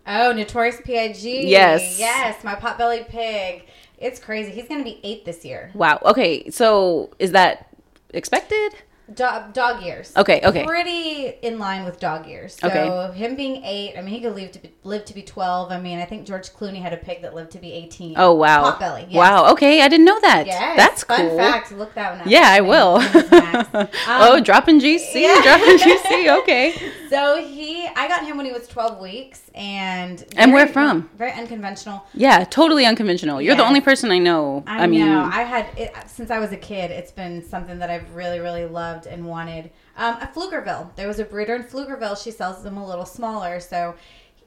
Oh, 0.08 0.32
Notorious 0.32 0.80
P.I.G. 0.84 1.48
Yes. 1.48 1.98
Yes, 1.98 2.42
my 2.44 2.54
potbelly 2.56 3.08
pig. 3.08 3.64
It's 3.98 4.20
crazy. 4.20 4.50
He's 4.52 4.68
going 4.68 4.78
to 4.80 4.84
be 4.84 5.00
eight 5.02 5.24
this 5.24 5.44
year. 5.44 5.70
Wow. 5.74 5.98
Okay. 6.04 6.50
So, 6.50 7.10
is 7.18 7.32
that 7.32 7.68
expected? 8.12 8.74
Dog, 9.14 9.52
dog 9.52 9.82
years. 9.84 10.12
Okay. 10.16 10.40
Okay. 10.44 10.64
Pretty 10.64 11.26
in 11.42 11.60
line 11.60 11.84
with 11.84 12.00
dog 12.00 12.26
years. 12.26 12.56
So 12.60 12.66
Okay. 12.66 13.16
him 13.16 13.36
being 13.36 13.62
eight, 13.64 13.94
I 13.96 14.02
mean, 14.02 14.12
he 14.14 14.20
could 14.20 14.34
live 14.34 14.50
to 14.52 14.58
be, 14.58 14.72
live 14.82 15.04
to 15.04 15.14
be 15.14 15.22
twelve. 15.22 15.70
I 15.70 15.78
mean, 15.78 16.00
I 16.00 16.04
think 16.04 16.26
George 16.26 16.50
Clooney 16.52 16.82
had 16.82 16.92
a 16.92 16.96
pig 16.96 17.22
that 17.22 17.32
lived 17.32 17.52
to 17.52 17.58
be 17.58 17.72
eighteen. 17.72 18.14
Oh 18.16 18.34
wow. 18.34 18.72
Potbelly. 18.72 19.06
Yes. 19.08 19.14
Wow. 19.16 19.52
Okay. 19.52 19.80
I 19.80 19.86
didn't 19.86 20.06
know 20.06 20.18
that. 20.22 20.46
Yes. 20.46 20.76
That's 20.76 21.04
Fun 21.04 21.28
cool. 21.28 21.36
fact. 21.38 21.70
Look 21.70 21.94
that 21.94 22.12
one 22.12 22.20
up. 22.22 22.26
Yeah, 22.26 22.46
I 22.46 22.60
will. 22.62 22.98
his 22.98 23.14
name 23.14 23.24
is 23.24 23.30
Max. 23.72 23.96
oh, 24.08 24.36
Um, 24.38 24.42
dropping 24.42 24.80
GC, 24.80 25.14
yeah. 25.14 25.40
dropping 25.42 25.78
GC. 25.78 26.16
Okay. 26.42 26.74
So 27.08 27.40
he, 27.42 27.86
I 27.86 28.08
got 28.08 28.24
him 28.24 28.36
when 28.36 28.46
he 28.46 28.52
was 28.52 28.66
twelve 28.66 28.98
weeks, 28.98 29.42
and 29.54 30.24
And 30.36 30.52
where 30.52 30.66
from? 30.66 31.08
Very 31.16 31.32
unconventional. 31.32 32.04
Yeah, 32.14 32.42
totally 32.44 32.84
unconventional. 32.84 33.40
You're 33.40 33.54
the 33.54 33.64
only 33.64 33.80
person 33.80 34.10
I 34.10 34.18
know. 34.18 34.64
I, 34.66 34.82
I, 34.82 34.86
mean, 34.88 35.06
know. 35.06 35.22
I 35.32 35.42
had 35.42 35.66
it 35.76 35.94
since 36.08 36.30
I 36.30 36.40
was 36.40 36.50
a 36.50 36.56
kid. 36.56 36.90
It's 36.90 37.12
been 37.12 37.44
something 37.48 37.78
that 37.78 37.90
I've 37.90 38.12
really, 38.14 38.40
really 38.40 38.64
loved 38.66 38.95
and 39.04 39.26
wanted. 39.26 39.70
Um, 39.98 40.14
a 40.22 40.30
Pflugerville. 40.34 40.94
There 40.96 41.08
was 41.08 41.18
a 41.18 41.24
breeder 41.24 41.56
in 41.56 41.64
Pflugerville. 41.64 42.22
She 42.22 42.30
sells 42.30 42.62
them 42.62 42.78
a 42.78 42.86
little 42.86 43.04
smaller. 43.04 43.60
So 43.60 43.94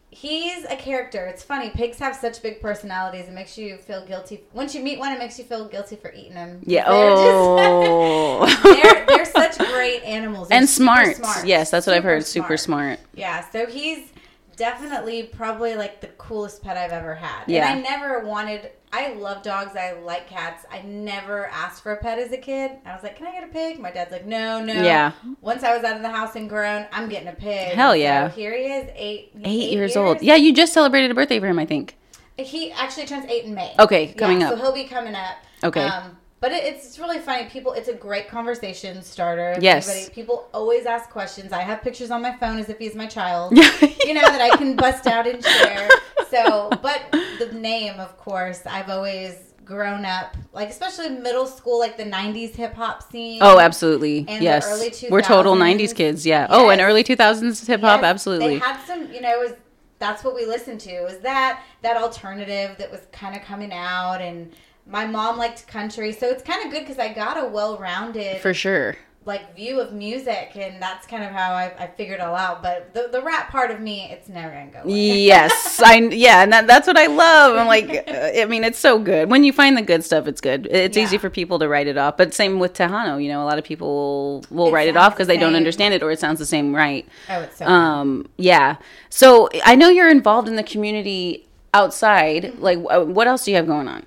he's 0.10 0.64
a 0.66 0.76
character. 0.76 1.26
It's 1.28 1.44
funny. 1.44 1.70
Pigs 1.70 2.00
have 2.00 2.16
such 2.16 2.42
big 2.42 2.62
personalities. 2.62 3.28
It 3.28 3.34
makes 3.34 3.58
you 3.58 3.78
feel 3.78 4.04
guilty. 4.06 4.42
Once 4.54 4.74
you 4.74 4.82
meet 4.82 4.98
one, 4.98 5.12
it 5.12 5.20
makes 5.20 5.38
you 5.38 5.46
feel 5.46 5.68
guilty 5.68 5.98
for 5.98 6.12
eating 6.14 6.34
them. 6.34 6.62
Yeah. 6.66 6.90
They're 6.90 7.10
just- 7.12 7.20
Oh. 7.32 8.46
they're, 8.64 9.06
they're 9.06 9.26
such 9.26 9.58
great 9.72 10.02
animals. 10.04 10.48
They're 10.50 10.58
and 10.60 10.70
super 10.70 11.14
smart. 11.14 11.46
Yes, 11.46 11.70
that's 11.70 11.86
what 11.86 11.96
I've 11.96 12.04
heard. 12.04 12.26
Super 12.26 12.58
smart. 12.58 13.00
Yeah, 13.14 13.48
so 13.52 13.66
he's 13.68 14.10
definitely 14.56 15.24
probably 15.24 15.76
like 15.76 16.02
the 16.02 16.08
coolest 16.18 16.62
pet 16.64 16.76
I've 16.78 16.92
ever 16.92 17.16
had. 17.16 17.44
Yeah. 17.48 17.70
And 17.72 17.80
I 17.86 17.90
never 17.90 18.26
wanted 18.26 18.72
I 18.92 19.14
love 19.14 19.44
dogs, 19.44 19.76
I 19.76 19.94
like 19.94 20.28
cats. 20.28 20.66
I 20.72 20.82
never 20.82 21.48
asked 21.48 21.84
for 21.84 21.92
a 21.92 21.98
pet 21.98 22.18
as 22.18 22.32
a 22.32 22.38
kid. 22.38 22.72
I 22.86 22.94
was 22.94 23.04
like, 23.04 23.18
Can 23.18 23.28
I 23.28 23.32
get 23.32 23.44
a 23.44 23.48
pig? 23.48 23.80
My 23.80 23.92
dad's 23.92 24.12
like, 24.12 24.26
No, 24.26 24.64
no. 24.64 24.74
Yeah. 24.74 25.12
Once 25.42 25.64
I 25.64 25.76
was 25.76 25.84
out 25.84 25.96
of 25.96 26.02
the 26.02 26.10
house 26.10 26.36
and 26.36 26.50
grown, 26.50 26.88
I'm 26.92 27.08
getting 27.08 27.28
a 27.28 27.34
pig. 27.34 27.76
Hell 27.76 27.96
yeah. 27.96 28.30
So 28.30 28.36
here 28.36 28.58
he 28.58 28.64
is, 28.64 28.90
eight 28.96 29.32
Eight, 29.44 29.72
years, 29.72 29.96
old. 29.96 30.22
Yeah, 30.22 30.36
you 30.36 30.54
just 30.54 30.74
celebrated 30.74 31.12
a 31.12 31.14
birthday 31.14 31.40
for 31.40 31.48
him, 31.48 31.60
I 31.60 31.66
think. 31.66 31.96
He 32.38 32.72
actually 32.72 33.06
turns 33.06 33.26
eight 33.26 33.44
in 33.46 33.54
May. 33.54 33.76
Okay, 33.78 34.08
coming 34.14 34.42
yeah, 34.42 34.50
up. 34.50 34.58
So 34.58 34.62
he'll 34.62 34.74
be 34.74 34.86
coming 34.86 35.14
up. 35.14 35.36
Okay. 35.64 35.84
Um, 35.84 36.18
but 36.42 36.52
it, 36.52 36.64
it's 36.64 36.98
really 37.00 37.20
funny. 37.20 37.50
People, 37.50 37.74
it's 37.74 37.88
a 37.90 37.94
great 37.94 38.28
conversation 38.30 39.02
starter. 39.02 39.58
Yes. 39.60 39.90
anybody- 39.90 40.14
people 40.14 40.48
always 40.54 40.86
ask 40.86 41.10
questions. 41.10 41.52
I 41.52 41.62
have 41.62 41.82
pictures 41.82 42.12
on 42.12 42.22
my 42.22 42.36
phone 42.38 42.58
as 42.60 42.70
if 42.70 42.78
he's 42.80 42.96
my 42.96 43.08
child. 43.08 43.56
Yeah. 43.56 43.70
you 44.06 44.14
know 44.14 44.22
that 44.22 44.42
I 44.42 44.56
can 44.58 44.76
bust 44.76 45.06
out 45.08 45.28
and 45.28 45.44
share. 45.44 45.90
So, 46.30 46.70
but 46.82 47.02
the 47.40 47.52
name, 47.54 48.00
of 48.00 48.18
course, 48.18 48.66
I've 48.66 48.90
always 48.90 49.36
grown 49.66 50.04
up 50.04 50.36
like, 50.52 50.70
especially 50.70 51.10
middle 51.10 51.46
school, 51.46 51.78
like 51.80 51.98
the 51.98 52.04
'90s 52.04 52.56
hip 52.56 52.74
hop 52.74 53.04
scene. 53.12 53.40
Oh, 53.42 53.60
absolutely. 53.60 54.26
Yes. 54.28 54.66
early 54.68 54.92
We're 55.12 55.22
total 55.22 55.56
90s 55.56 55.94
kids. 55.96 56.26
Yeah. 56.26 56.48
Oh, 56.50 56.70
and 56.70 56.82
early 56.82 57.04
2000s 57.04 57.68
hip 57.68 57.82
hop. 57.82 58.02
Yes, 58.02 58.10
absolutely. 58.10 58.58
They 58.58 58.66
had 58.66 58.82
some, 58.86 59.12
you 59.14 59.22
know, 59.22 59.30
it 59.30 59.40
was 59.50 59.58
that's 60.00 60.24
what 60.24 60.34
we 60.34 60.46
listened 60.46 60.80
to. 60.82 61.02
Was 61.02 61.20
that 61.20 61.62
that 61.82 61.98
alternative 61.98 62.78
that 62.78 62.90
was 62.90 63.02
kind 63.12 63.36
of 63.36 63.42
coming 63.44 63.72
out, 63.74 64.22
and 64.22 64.54
my 64.90 65.06
mom 65.06 65.38
liked 65.38 65.68
country, 65.68 66.12
so 66.12 66.28
it's 66.28 66.44
kind 66.44 66.66
of 66.66 66.72
good 66.72 66.82
because 66.82 67.00
I 67.00 67.14
got 67.14 67.38
a 67.38 67.48
well-rounded 67.48 68.42
For 68.42 68.54
sure. 68.54 68.98
like 69.26 69.56
view 69.56 69.80
of 69.80 69.94
music, 69.94 70.54
and 70.56 70.82
that's 70.82 71.06
kind 71.06 71.24
of 71.24 71.30
how 71.32 71.54
I, 71.54 71.72
I 71.78 71.88
figured 71.88 72.20
it 72.20 72.24
all 72.24 72.36
out. 72.36 72.64
But 72.64 72.94
the 72.96 73.08
the 73.12 73.22
rap 73.22 73.52
part 73.52 73.70
of 73.70 73.80
me, 73.80 74.08
it's 74.10 74.28
never 74.30 74.52
gonna 74.52 74.72
go. 74.72 74.80
away. 74.80 75.20
yes, 75.20 75.80
I 75.84 75.98
yeah, 75.98 76.42
and 76.42 76.52
that, 76.52 76.66
that's 76.66 76.88
what 76.88 76.98
I 76.98 77.06
love. 77.06 77.56
I'm 77.56 77.68
like, 77.68 77.90
uh, 78.08 78.42
I 78.42 78.46
mean, 78.46 78.64
it's 78.64 78.80
so 78.80 78.98
good 78.98 79.30
when 79.30 79.44
you 79.44 79.54
find 79.54 79.78
the 79.78 79.84
good 79.84 80.04
stuff. 80.04 80.28
It's 80.28 80.42
good. 80.42 80.68
It's 80.72 80.98
easy 80.98 81.18
for 81.20 81.30
people 81.30 81.60
to 81.60 81.68
write 81.68 81.88
it 81.88 81.98
off. 81.98 82.18
But 82.18 82.34
same 82.34 82.58
with 82.58 82.74
Tejano. 82.74 83.22
You 83.22 83.30
know, 83.30 83.44
a 83.44 83.46
lot 83.46 83.60
of 83.60 83.64
people 83.64 84.42
will, 84.50 84.58
will 84.58 84.68
It 84.70 84.74
write 84.74 84.88
it 84.88 84.98
off 84.98 85.14
because 85.14 85.28
the 85.28 85.34
they 85.34 85.40
don't 85.40 85.56
understand 85.56 85.94
it, 85.94 86.02
or 86.02 86.10
it 86.10 86.20
sounds 86.20 86.40
the 86.40 86.46
same 86.48 86.76
right. 86.76 87.08
Oh, 87.30 87.42
it's 87.42 87.58
so. 87.58 87.66
Um, 87.68 88.28
yeah. 88.38 88.78
So 89.10 89.50
I 89.64 89.76
know 89.76 89.90
you're 89.90 90.10
involved 90.10 90.48
in 90.48 90.56
the 90.56 90.64
community 90.64 91.46
outside. 91.76 92.58
Like, 92.58 92.80
uh, 92.90 93.04
what 93.04 93.28
else 93.28 93.46
do 93.46 93.52
you 93.52 93.58
have 93.58 93.68
going 93.68 93.88
on? 93.88 94.06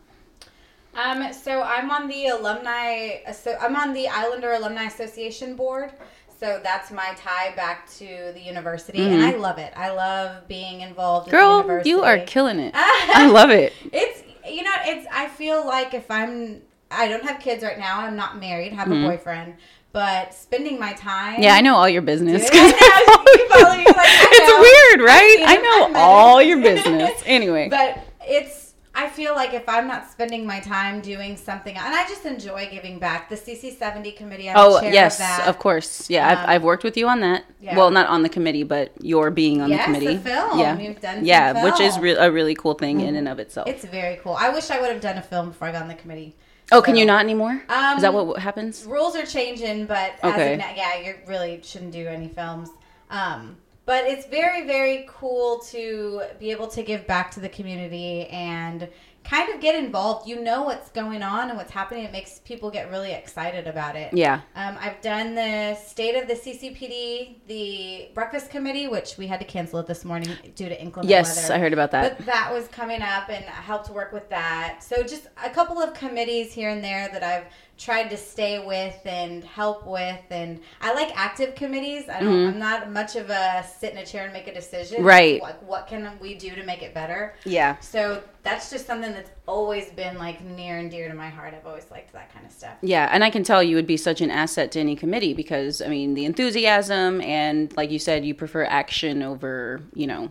Um, 0.94 1.32
so 1.32 1.62
I'm 1.62 1.90
on 1.90 2.08
the 2.08 2.26
alumni. 2.28 3.30
So 3.32 3.56
I'm 3.60 3.76
on 3.76 3.92
the 3.94 4.08
Islander 4.08 4.52
Alumni 4.52 4.84
Association 4.84 5.56
board. 5.56 5.92
So 6.38 6.60
that's 6.62 6.90
my 6.90 7.14
tie 7.16 7.54
back 7.54 7.88
to 7.98 8.32
the 8.34 8.40
university, 8.40 9.00
and 9.00 9.22
I 9.22 9.36
love 9.36 9.58
it. 9.58 9.72
I 9.76 9.90
love 9.90 10.48
being 10.48 10.80
involved. 10.80 11.28
Mm-hmm. 11.28 11.36
Girl, 11.36 11.56
university. 11.58 11.90
you 11.90 12.02
are 12.02 12.18
killing 12.18 12.58
it. 12.58 12.72
I 12.76 13.28
love 13.28 13.50
it. 13.50 13.72
It's 13.92 14.22
you 14.50 14.64
know 14.64 14.72
it's. 14.84 15.06
I 15.12 15.28
feel 15.28 15.64
like 15.64 15.94
if 15.94 16.10
I'm, 16.10 16.60
I 16.90 17.06
don't 17.06 17.22
have 17.22 17.38
kids 17.40 17.62
right 17.62 17.78
now. 17.78 18.00
I'm 18.00 18.16
not 18.16 18.40
married. 18.40 18.72
Have 18.72 18.88
Mm-hmm. 18.88 19.04
a 19.04 19.08
boyfriend, 19.08 19.54
but 19.92 20.34
spending 20.34 20.80
my 20.80 20.94
time. 20.94 21.40
Yeah, 21.40 21.54
I 21.54 21.60
know 21.60 21.76
all 21.76 21.88
your 21.88 22.02
business. 22.02 22.42
Dude, 22.42 22.52
I 22.76 23.04
know, 23.06 23.32
you 23.32 23.48
follow 23.48 23.76
like, 23.76 23.96
I 23.96 24.28
it's 24.32 24.50
know. 24.50 24.60
weird, 24.60 25.08
right? 25.08 25.44
I 25.46 25.54
I've 25.54 25.92
know 25.94 26.00
all 26.00 26.42
your 26.42 26.60
business. 26.60 27.22
Anyway. 27.24 27.68
But 27.70 28.00
it's. 28.26 28.61
I 29.02 29.08
feel 29.08 29.34
like 29.34 29.52
if 29.52 29.68
I'm 29.68 29.88
not 29.88 30.08
spending 30.10 30.46
my 30.46 30.60
time 30.60 31.00
doing 31.00 31.36
something, 31.36 31.76
and 31.76 31.94
I 31.94 32.06
just 32.08 32.24
enjoy 32.24 32.68
giving 32.70 32.98
back. 32.98 33.28
The 33.28 33.34
CC70 33.36 34.16
committee. 34.16 34.48
I'm 34.48 34.56
Oh 34.56 34.80
chair 34.80 34.92
yes, 34.92 35.14
of, 35.14 35.18
that. 35.18 35.48
of 35.48 35.58
course. 35.58 36.08
Yeah, 36.08 36.28
Um, 36.28 36.38
I've, 36.38 36.48
I've 36.48 36.62
worked 36.62 36.84
with 36.84 36.96
you 36.96 37.08
on 37.08 37.20
that. 37.20 37.44
yeah. 37.60 37.76
Well, 37.76 37.90
not 37.90 38.06
on 38.08 38.22
the 38.22 38.28
committee, 38.28 38.62
but 38.62 38.92
you're 39.00 39.30
being 39.30 39.60
on 39.60 39.70
Yes, 39.70 39.80
the 39.80 39.84
committee. 39.92 40.16
the 40.16 40.30
film. 40.30 40.58
Yeah, 40.60 40.78
You've 40.78 41.00
done 41.00 41.24
yeah, 41.24 41.64
which 41.64 41.80
is 41.80 41.98
re- 41.98 42.12
a 42.16 42.30
really 42.30 42.54
cool 42.54 42.74
thing 42.74 43.00
in 43.00 43.16
and 43.16 43.26
of 43.28 43.38
itself. 43.40 43.68
It's 43.68 43.84
very 43.84 44.16
cool. 44.22 44.34
I 44.38 44.50
wish 44.50 44.70
I 44.70 44.80
would 44.80 44.90
have 44.90 45.00
done 45.00 45.18
a 45.18 45.22
film 45.22 45.48
before 45.48 45.68
I 45.68 45.72
got 45.72 45.82
on 45.82 45.88
the 45.88 45.94
committee. 45.94 46.36
oh, 46.70 46.80
can 46.80 46.94
you 46.96 47.04
not 47.04 47.20
anymore? 47.20 47.62
Um, 47.68 47.96
is 47.96 48.02
that 48.02 48.14
what, 48.14 48.26
what 48.26 48.38
happens? 48.40 48.84
rules 48.86 49.16
are 49.16 49.26
changing, 49.26 49.86
but 49.86 50.12
as 50.22 50.34
Okay. 50.34 50.52
of 50.54 50.58
now, 50.60 50.72
yeah, 50.76 50.98
you 51.00 51.14
really 51.26 51.60
shouldn't 51.64 51.92
do 51.92 52.06
any 52.06 52.28
films. 52.28 52.70
Um, 53.10 53.56
but 53.84 54.04
it's 54.04 54.26
very, 54.26 54.66
very 54.66 55.06
cool 55.08 55.58
to 55.70 56.22
be 56.38 56.50
able 56.50 56.68
to 56.68 56.82
give 56.82 57.06
back 57.06 57.30
to 57.32 57.40
the 57.40 57.48
community 57.48 58.26
and 58.26 58.88
kind 59.24 59.52
of 59.52 59.60
get 59.60 59.74
involved. 59.74 60.28
You 60.28 60.40
know 60.40 60.62
what's 60.62 60.90
going 60.90 61.22
on 61.22 61.48
and 61.48 61.56
what's 61.56 61.70
happening. 61.70 62.04
It 62.04 62.12
makes 62.12 62.40
people 62.40 62.70
get 62.70 62.90
really 62.90 63.12
excited 63.12 63.66
about 63.66 63.96
it. 63.96 64.12
Yeah. 64.12 64.40
Um, 64.54 64.76
I've 64.80 65.00
done 65.00 65.34
the 65.34 65.74
state 65.74 66.14
of 66.20 66.28
the 66.28 66.34
CCPD, 66.34 67.46
the 67.46 68.08
breakfast 68.14 68.50
committee, 68.50 68.88
which 68.88 69.16
we 69.18 69.26
had 69.26 69.40
to 69.40 69.46
cancel 69.46 69.80
it 69.80 69.86
this 69.86 70.04
morning 70.04 70.30
due 70.54 70.68
to 70.68 70.80
inclement 70.80 71.10
Yes, 71.10 71.42
weather. 71.42 71.54
I 71.54 71.58
heard 71.58 71.72
about 71.72 71.90
that. 71.92 72.18
But 72.18 72.26
that 72.26 72.52
was 72.52 72.68
coming 72.68 73.02
up, 73.02 73.28
and 73.28 73.44
I 73.44 73.60
helped 73.62 73.90
work 73.90 74.12
with 74.12 74.28
that. 74.30 74.82
So 74.82 75.02
just 75.02 75.28
a 75.44 75.50
couple 75.50 75.80
of 75.80 75.94
committees 75.94 76.52
here 76.52 76.70
and 76.70 76.82
there 76.82 77.08
that 77.08 77.22
I've 77.22 77.46
tried 77.82 78.08
to 78.10 78.16
stay 78.16 78.64
with 78.64 78.98
and 79.04 79.42
help 79.42 79.86
with, 79.86 80.20
and 80.30 80.60
I 80.80 80.94
like 80.94 81.10
active 81.16 81.54
committees. 81.54 82.08
I 82.08 82.20
don't. 82.20 82.48
I'm 82.48 82.58
not 82.58 82.90
much 82.90 83.16
of 83.16 83.30
a 83.30 83.64
sit 83.78 83.92
in 83.92 83.98
a 83.98 84.06
chair 84.06 84.24
and 84.24 84.32
make 84.32 84.46
a 84.46 84.54
decision. 84.54 84.98
Mm-hmm. 84.98 85.06
Right. 85.06 85.42
Like 85.42 85.60
what 85.62 85.86
can 85.86 86.10
we 86.20 86.34
do 86.34 86.54
to 86.54 86.62
make 86.64 86.82
it 86.82 86.94
better? 86.94 87.34
yeah. 87.44 87.78
So 87.80 88.22
that's 88.42 88.70
just 88.70 88.86
something 88.86 89.12
that's 89.12 89.30
always 89.46 89.90
been 89.90 90.18
like 90.18 90.42
near 90.42 90.78
and 90.78 90.90
dear 90.90 91.08
to 91.08 91.14
my 91.14 91.28
heart. 91.28 91.54
I've 91.54 91.66
always 91.66 91.90
liked 91.90 92.12
that 92.12 92.32
kind 92.32 92.46
of 92.46 92.52
stuff. 92.52 92.76
Yeah, 92.82 93.08
and 93.12 93.24
I 93.24 93.30
can 93.30 93.42
tell 93.42 93.62
you 93.62 93.76
would 93.76 93.86
be 93.86 93.96
such 93.96 94.20
an 94.20 94.30
asset 94.30 94.72
to 94.72 94.80
any 94.80 94.96
committee 94.96 95.34
because 95.34 95.82
I 95.82 95.88
mean 95.88 96.14
the 96.14 96.24
enthusiasm 96.24 97.20
and 97.20 97.74
like 97.76 97.90
you 97.90 97.98
said, 97.98 98.24
you 98.24 98.34
prefer 98.34 98.64
action 98.64 99.22
over 99.22 99.80
you 99.94 100.06
know 100.06 100.30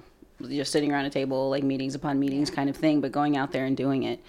just 0.50 0.72
sitting 0.72 0.92
around 0.92 1.06
a 1.06 1.10
table 1.10 1.50
like 1.50 1.64
meetings 1.64 1.96
upon 1.96 2.20
meetings 2.20 2.50
kind 2.50 2.70
of 2.70 2.76
thing, 2.78 3.02
but 3.02 3.12
going 3.12 3.36
out 3.36 3.52
there 3.52 3.66
and 3.66 3.76
doing 3.76 4.04
it. 4.04 4.24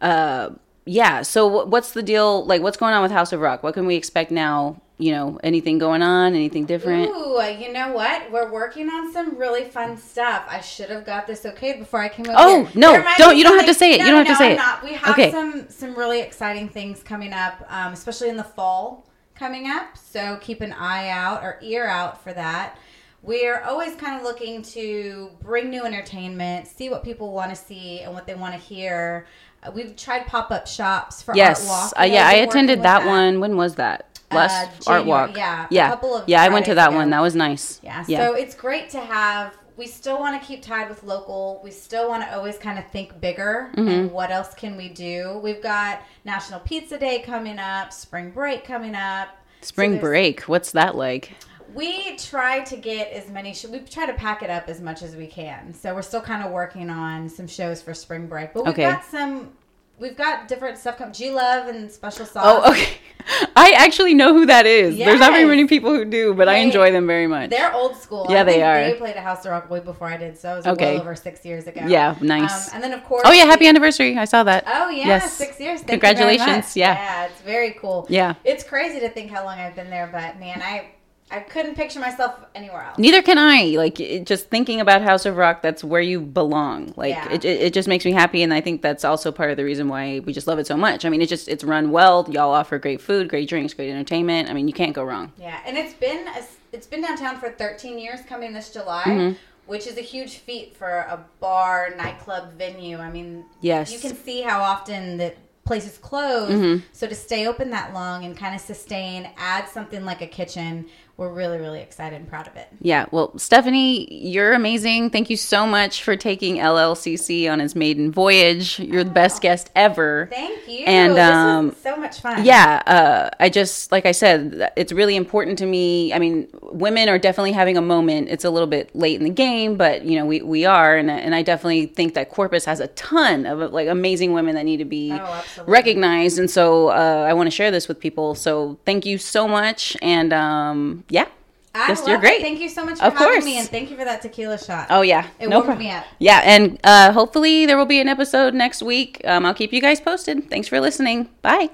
Uh, 0.00 0.50
yeah. 0.86 1.22
So 1.22 1.64
what's 1.64 1.92
the 1.92 2.02
deal? 2.02 2.44
Like, 2.44 2.62
what's 2.62 2.76
going 2.76 2.94
on 2.94 3.02
with 3.02 3.12
House 3.12 3.32
of 3.32 3.40
Rock? 3.40 3.62
What 3.62 3.74
can 3.74 3.86
we 3.86 3.96
expect 3.96 4.30
now? 4.30 4.80
You 4.96 5.10
know, 5.10 5.40
anything 5.42 5.78
going 5.78 6.02
on? 6.02 6.34
Anything 6.34 6.66
different? 6.66 7.08
Ooh, 7.10 7.42
you 7.58 7.72
know 7.72 7.92
what? 7.92 8.30
We're 8.30 8.50
working 8.52 8.88
on 8.88 9.12
some 9.12 9.36
really 9.36 9.64
fun 9.64 9.96
stuff. 9.96 10.44
I 10.48 10.60
should 10.60 10.88
have 10.88 11.04
got 11.04 11.26
this 11.26 11.44
okay 11.44 11.76
before 11.78 11.98
I 12.00 12.08
came 12.08 12.26
over. 12.26 12.36
Oh, 12.38 12.64
here. 12.66 12.80
no, 12.80 13.04
don't- 13.18 13.36
you 13.36 13.42
don't 13.42 13.56
have 13.58 13.66
to 13.66 13.74
say 13.74 13.94
it. 13.94 13.98
No, 13.98 14.04
You 14.04 14.10
don't 14.12 14.24
no, 14.24 14.28
have 14.30 14.38
to 14.38 14.44
say 14.44 14.46
I'm 14.46 14.52
it. 14.52 14.56
Not. 14.56 14.84
We 14.84 14.92
have 14.92 15.10
Okay. 15.18 15.30
some 15.32 15.68
some 15.68 15.96
really 15.96 16.20
exciting 16.20 16.68
things 16.68 17.02
coming 17.02 17.32
up, 17.32 17.66
um, 17.68 17.92
especially 17.92 18.28
in 18.28 18.36
the 18.36 18.44
fall 18.44 19.04
coming 19.34 19.68
up. 19.68 19.98
So 19.98 20.38
keep 20.40 20.60
an 20.60 20.72
eye 20.72 21.08
out 21.08 21.42
or 21.42 21.58
ear 21.60 21.86
out 21.88 22.22
for 22.22 22.32
that. 22.32 22.78
We're 23.20 23.62
always 23.62 23.96
kind 23.96 24.16
of 24.16 24.22
looking 24.22 24.62
to 24.62 25.30
bring 25.42 25.70
new 25.70 25.82
entertainment, 25.84 26.68
see 26.68 26.88
what 26.88 27.02
people 27.02 27.32
want 27.32 27.50
to 27.50 27.56
see 27.56 28.00
and 28.00 28.12
what 28.14 28.26
they 28.28 28.34
want 28.36 28.52
to 28.54 28.60
hear. 28.60 29.26
Uh, 29.64 29.70
we've 29.72 29.96
tried 29.96 30.26
pop 30.26 30.50
up 30.50 30.66
shops 30.66 31.22
for 31.22 31.32
Art 31.32 31.36
Yes. 31.36 31.66
Walk. 31.68 31.92
Uh, 31.98 32.04
yeah, 32.04 32.26
I 32.28 32.34
attended 32.34 32.78
with 32.78 32.82
that, 32.84 33.06
one. 33.06 33.40
When 33.40 33.56
was 33.56 33.76
that? 33.76 34.06
Last 34.32 34.86
Uh, 34.88 34.92
Art 34.92 35.06
Walk. 35.06 35.36
yeah, 35.36 35.64
a 35.64 35.68
Yeah. 35.70 35.88
couple 35.90 36.16
of 36.16 36.28
yeah, 36.28 36.42
I 36.42 36.48
went 36.48 36.66
to 36.66 36.74
that 36.74 36.88
ago. 36.88 36.96
one. 36.96 37.10
That 37.10 37.20
was 37.20 37.34
nice. 37.36 37.78
Yeah, 37.82 38.04
Yeah. 38.06 38.26
so 38.26 38.34
it's 38.34 38.54
great 38.54 38.90
to 38.90 39.00
have. 39.00 39.52
We 39.76 39.86
still 39.88 40.18
want 40.20 40.40
to 40.40 40.46
keep 40.46 40.62
tied 40.62 40.88
with 40.88 41.02
local. 41.02 41.60
We 41.64 41.70
still 41.72 42.08
want 42.08 42.22
to 42.24 42.36
always 42.36 42.58
kind 42.58 42.78
of 42.78 42.86
think 42.88 43.20
bigger 43.20 43.70
Mm-hmm. 43.76 43.88
and 43.88 44.12
what 44.12 44.30
else 44.30 44.54
can 44.54 44.76
we 44.76 44.88
do? 44.88 45.40
We've 45.42 45.60
got 45.62 46.00
National 46.24 46.60
Pizza 46.60 46.96
Day 46.98 47.20
coming 47.20 47.58
up, 47.58 47.92
spring 47.92 48.30
break 48.30 48.64
coming 48.64 48.94
up. 48.94 49.28
Spring 49.62 49.92
there's- 49.92 50.02
break. 50.02 50.40
What's 50.42 50.72
that 50.72 50.94
like? 50.96 51.32
We 51.74 52.16
try 52.16 52.60
to 52.60 52.76
get 52.76 53.10
as 53.12 53.28
many. 53.30 53.52
Sh- 53.54 53.66
we 53.66 53.80
try 53.80 54.06
to 54.06 54.12
pack 54.14 54.42
it 54.42 54.50
up 54.50 54.68
as 54.68 54.80
much 54.80 55.02
as 55.02 55.16
we 55.16 55.26
can. 55.26 55.74
So 55.74 55.94
we're 55.94 56.02
still 56.02 56.20
kind 56.20 56.44
of 56.44 56.52
working 56.52 56.88
on 56.90 57.28
some 57.28 57.46
shows 57.46 57.82
for 57.82 57.92
spring 57.94 58.26
break, 58.26 58.52
but 58.54 58.64
we've 58.64 58.72
Okay. 58.74 58.82
got 58.90 59.04
some. 59.04 59.50
We've 59.96 60.16
got 60.16 60.48
different 60.48 60.76
stuff 60.76 60.98
coming. 60.98 61.14
G 61.14 61.30
Love 61.30 61.68
and 61.68 61.88
Special 61.90 62.26
Sauce. 62.26 62.42
Oh, 62.44 62.70
okay. 62.72 62.94
I 63.56 63.70
actually 63.78 64.12
know 64.12 64.34
who 64.34 64.44
that 64.46 64.66
is. 64.66 64.96
There's 64.98 65.20
not 65.20 65.30
very 65.30 65.44
many 65.44 65.66
people 65.68 65.90
who 65.92 66.04
do, 66.04 66.34
but 66.34 66.48
I 66.48 66.56
enjoy 66.56 66.90
them 66.90 67.06
very 67.06 67.28
much. 67.28 67.50
They're 67.50 67.72
old 67.72 67.96
school. 67.96 68.26
Yeah, 68.28 68.40
I 68.40 68.44
they 68.44 68.62
are. 68.62 68.84
They 68.90 68.94
played 68.98 69.14
at 69.16 69.22
House 69.22 69.44
of 69.46 69.52
Rock 69.52 69.70
way 69.70 69.78
before 69.78 70.08
I 70.08 70.16
did, 70.16 70.36
so 70.36 70.54
it 70.54 70.56
was 70.56 70.66
Okay. 70.66 70.94
well 70.94 71.02
over 71.02 71.14
six 71.14 71.44
years 71.44 71.68
ago. 71.68 71.82
Yeah, 71.86 72.16
nice. 72.20 72.68
Um, 72.70 72.74
and 72.74 72.84
then 72.84 72.92
of 72.92 73.04
course. 73.04 73.22
Oh 73.24 73.30
yeah, 73.32 73.44
happy 73.44 73.64
we- 73.64 73.68
anniversary! 73.68 74.18
I 74.18 74.24
saw 74.24 74.42
that. 74.42 74.64
Oh 74.66 74.88
yeah, 74.90 75.06
Yes. 75.06 75.32
six 75.32 75.60
years. 75.60 75.78
Thank 75.78 75.90
Congratulations, 76.02 76.76
yeah. 76.76 76.94
yeah, 76.94 77.24
it's 77.26 77.40
very 77.42 77.70
cool. 77.80 78.04
Yeah. 78.10 78.34
it's 78.44 78.64
crazy 78.64 78.98
to 79.00 79.08
think 79.08 79.30
how 79.30 79.44
long 79.44 79.58
I've 79.60 79.76
been 79.76 79.90
there, 79.90 80.08
but 80.12 80.40
man, 80.40 80.60
I 80.60 80.88
I 81.30 81.40
couldn't 81.40 81.74
picture 81.74 81.98
myself 82.00 82.34
anywhere 82.54 82.82
else. 82.84 82.98
Neither 82.98 83.22
can 83.22 83.38
I. 83.38 83.76
Like 83.76 83.98
it, 83.98 84.26
just 84.26 84.50
thinking 84.50 84.80
about 84.80 85.02
House 85.02 85.24
of 85.26 85.36
Rock, 85.36 85.62
that's 85.62 85.82
where 85.82 86.00
you 86.02 86.20
belong. 86.20 86.92
Like 86.96 87.10
Yeah. 87.14 87.32
it, 87.32 87.44
it, 87.44 87.60
it 87.62 87.72
just 87.72 87.88
makes 87.88 88.04
me 88.04 88.12
happy, 88.12 88.42
and 88.42 88.52
I 88.52 88.60
think 88.60 88.82
that's 88.82 89.04
also 89.04 89.32
part 89.32 89.50
of 89.50 89.56
the 89.56 89.64
reason 89.64 89.88
why 89.88 90.20
we 90.20 90.32
just 90.32 90.46
love 90.46 90.58
it 90.58 90.66
so 90.66 90.76
much. 90.76 91.04
I 91.04 91.08
mean, 91.08 91.22
it's 91.22 91.30
just 91.30 91.48
it's 91.48 91.64
run 91.64 91.90
well. 91.90 92.26
Y'all 92.30 92.50
offer 92.52 92.78
great 92.78 93.00
food, 93.00 93.28
great 93.28 93.48
drinks, 93.48 93.74
great 93.74 93.90
entertainment. 93.90 94.50
I 94.50 94.52
mean, 94.52 94.68
you 94.68 94.74
can't 94.74 94.92
go 94.94 95.02
wrong. 95.02 95.32
Yeah, 95.38 95.58
and 95.66 95.76
it's 95.78 95.94
been 95.94 96.28
a, 96.28 96.42
it's 96.72 96.86
been 96.86 97.00
downtown 97.02 97.38
for 97.38 97.50
13 97.50 97.98
years. 97.98 98.20
Coming 98.28 98.52
this 98.52 98.70
July, 98.72 99.02
Mm-hmm. 99.06 99.36
which 99.66 99.86
is 99.86 99.96
a 99.96 100.02
huge 100.02 100.36
feat 100.38 100.76
for 100.76 100.88
a 100.88 101.24
bar, 101.40 101.94
nightclub 101.96 102.52
venue. 102.52 102.98
I 102.98 103.10
mean, 103.10 103.44
Yes. 103.62 103.90
you 103.92 103.98
can 103.98 104.14
see 104.14 104.42
how 104.42 104.60
often 104.62 105.16
that 105.16 105.36
places 105.64 105.96
close. 105.96 106.50
Mm-hmm. 106.50 106.84
So 106.92 107.06
to 107.06 107.14
stay 107.14 107.46
open 107.46 107.70
that 107.70 107.94
long 107.94 108.26
and 108.26 108.36
kind 108.36 108.54
of 108.54 108.60
sustain, 108.60 109.30
add 109.38 109.66
something 109.66 110.04
like 110.04 110.20
a 110.20 110.26
kitchen, 110.26 110.84
we're 111.16 111.32
really, 111.32 111.58
really 111.58 111.80
excited 111.80 112.16
and 112.16 112.28
proud 112.28 112.48
of 112.48 112.56
it. 112.56 112.66
Yeah, 112.80 113.06
well, 113.12 113.38
Stephanie, 113.38 114.12
you're 114.12 114.52
amazing. 114.52 115.10
Thank 115.10 115.30
you 115.30 115.36
so 115.36 115.64
much 115.64 116.02
for 116.02 116.16
taking 116.16 116.56
LLCC 116.56 117.48
on 117.50 117.60
its 117.60 117.76
maiden 117.76 118.10
voyage. 118.10 118.80
You're 118.80 119.04
the 119.04 119.10
best 119.10 119.40
guest 119.40 119.70
ever. 119.76 120.26
Thank 120.32 120.66
you. 120.66 120.84
And, 120.86 121.14
this 121.14 121.30
um, 121.30 121.68
was 121.68 121.76
so 121.76 121.96
much 121.96 122.20
fun. 122.20 122.44
Yeah, 122.44 122.82
uh, 122.86 123.30
I 123.38 123.48
just 123.48 123.92
like 123.92 124.06
I 124.06 124.12
said, 124.12 124.72
it's 124.74 124.90
really 124.92 125.14
important 125.14 125.56
to 125.58 125.66
me. 125.66 126.12
I 126.12 126.18
mean, 126.18 126.48
women 126.62 127.08
are 127.08 127.18
definitely 127.18 127.52
having 127.52 127.76
a 127.76 127.82
moment. 127.82 128.28
It's 128.28 128.44
a 128.44 128.50
little 128.50 128.66
bit 128.66 128.94
late 128.96 129.16
in 129.16 129.22
the 129.22 129.30
game, 129.30 129.76
but 129.76 130.04
you 130.04 130.18
know, 130.18 130.26
we, 130.26 130.42
we 130.42 130.64
are, 130.64 130.96
and 130.96 131.08
and 131.10 131.32
I 131.32 131.42
definitely 131.42 131.86
think 131.86 132.14
that 132.14 132.30
Corpus 132.30 132.64
has 132.64 132.80
a 132.80 132.88
ton 132.88 133.46
of 133.46 133.72
like 133.72 133.86
amazing 133.86 134.32
women 134.32 134.56
that 134.56 134.64
need 134.64 134.78
to 134.78 134.84
be 134.84 135.12
Oh, 135.12 135.44
recognized, 135.66 136.40
and 136.40 136.50
so 136.50 136.88
uh, 136.88 137.26
I 137.28 137.34
want 137.34 137.46
to 137.46 137.52
share 137.52 137.70
this 137.70 137.86
with 137.86 138.00
people. 138.00 138.34
So 138.34 138.80
thank 138.84 139.06
you 139.06 139.16
so 139.18 139.46
much, 139.46 139.96
and 140.02 140.32
um, 140.32 141.03
yeah, 141.08 141.26
I 141.74 141.88
just 141.88 142.06
you're 142.06 142.18
great. 142.18 142.40
It. 142.40 142.42
Thank 142.42 142.60
you 142.60 142.68
so 142.68 142.84
much 142.84 142.98
for 142.98 143.04
Of 143.06 143.14
having 143.14 143.28
course. 143.28 143.44
me, 143.44 143.58
and 143.58 143.68
thank 143.68 143.90
you 143.90 143.96
for 143.96 144.04
that 144.04 144.22
tequila 144.22 144.58
shot. 144.58 144.86
Oh 144.90 145.02
yeah, 145.02 145.26
It 145.38 145.48
no 145.48 145.58
woke 145.58 145.66
problem. 145.66 145.86
me 145.86 145.92
up. 145.92 146.04
Yeah, 146.18 146.40
and 146.44 146.78
uh, 146.84 147.12
hopefully 147.12 147.66
there 147.66 147.76
will 147.76 147.86
be 147.86 148.00
an 148.00 148.08
episode 148.08 148.54
next 148.54 148.82
week. 148.82 149.20
Um, 149.24 149.44
I'll 149.44 149.54
keep 149.54 149.72
you 149.72 149.80
guys 149.80 150.00
posted. 150.00 150.48
Thanks 150.50 150.68
for 150.68 150.80
listening. 150.80 151.28
Bye. 151.42 151.70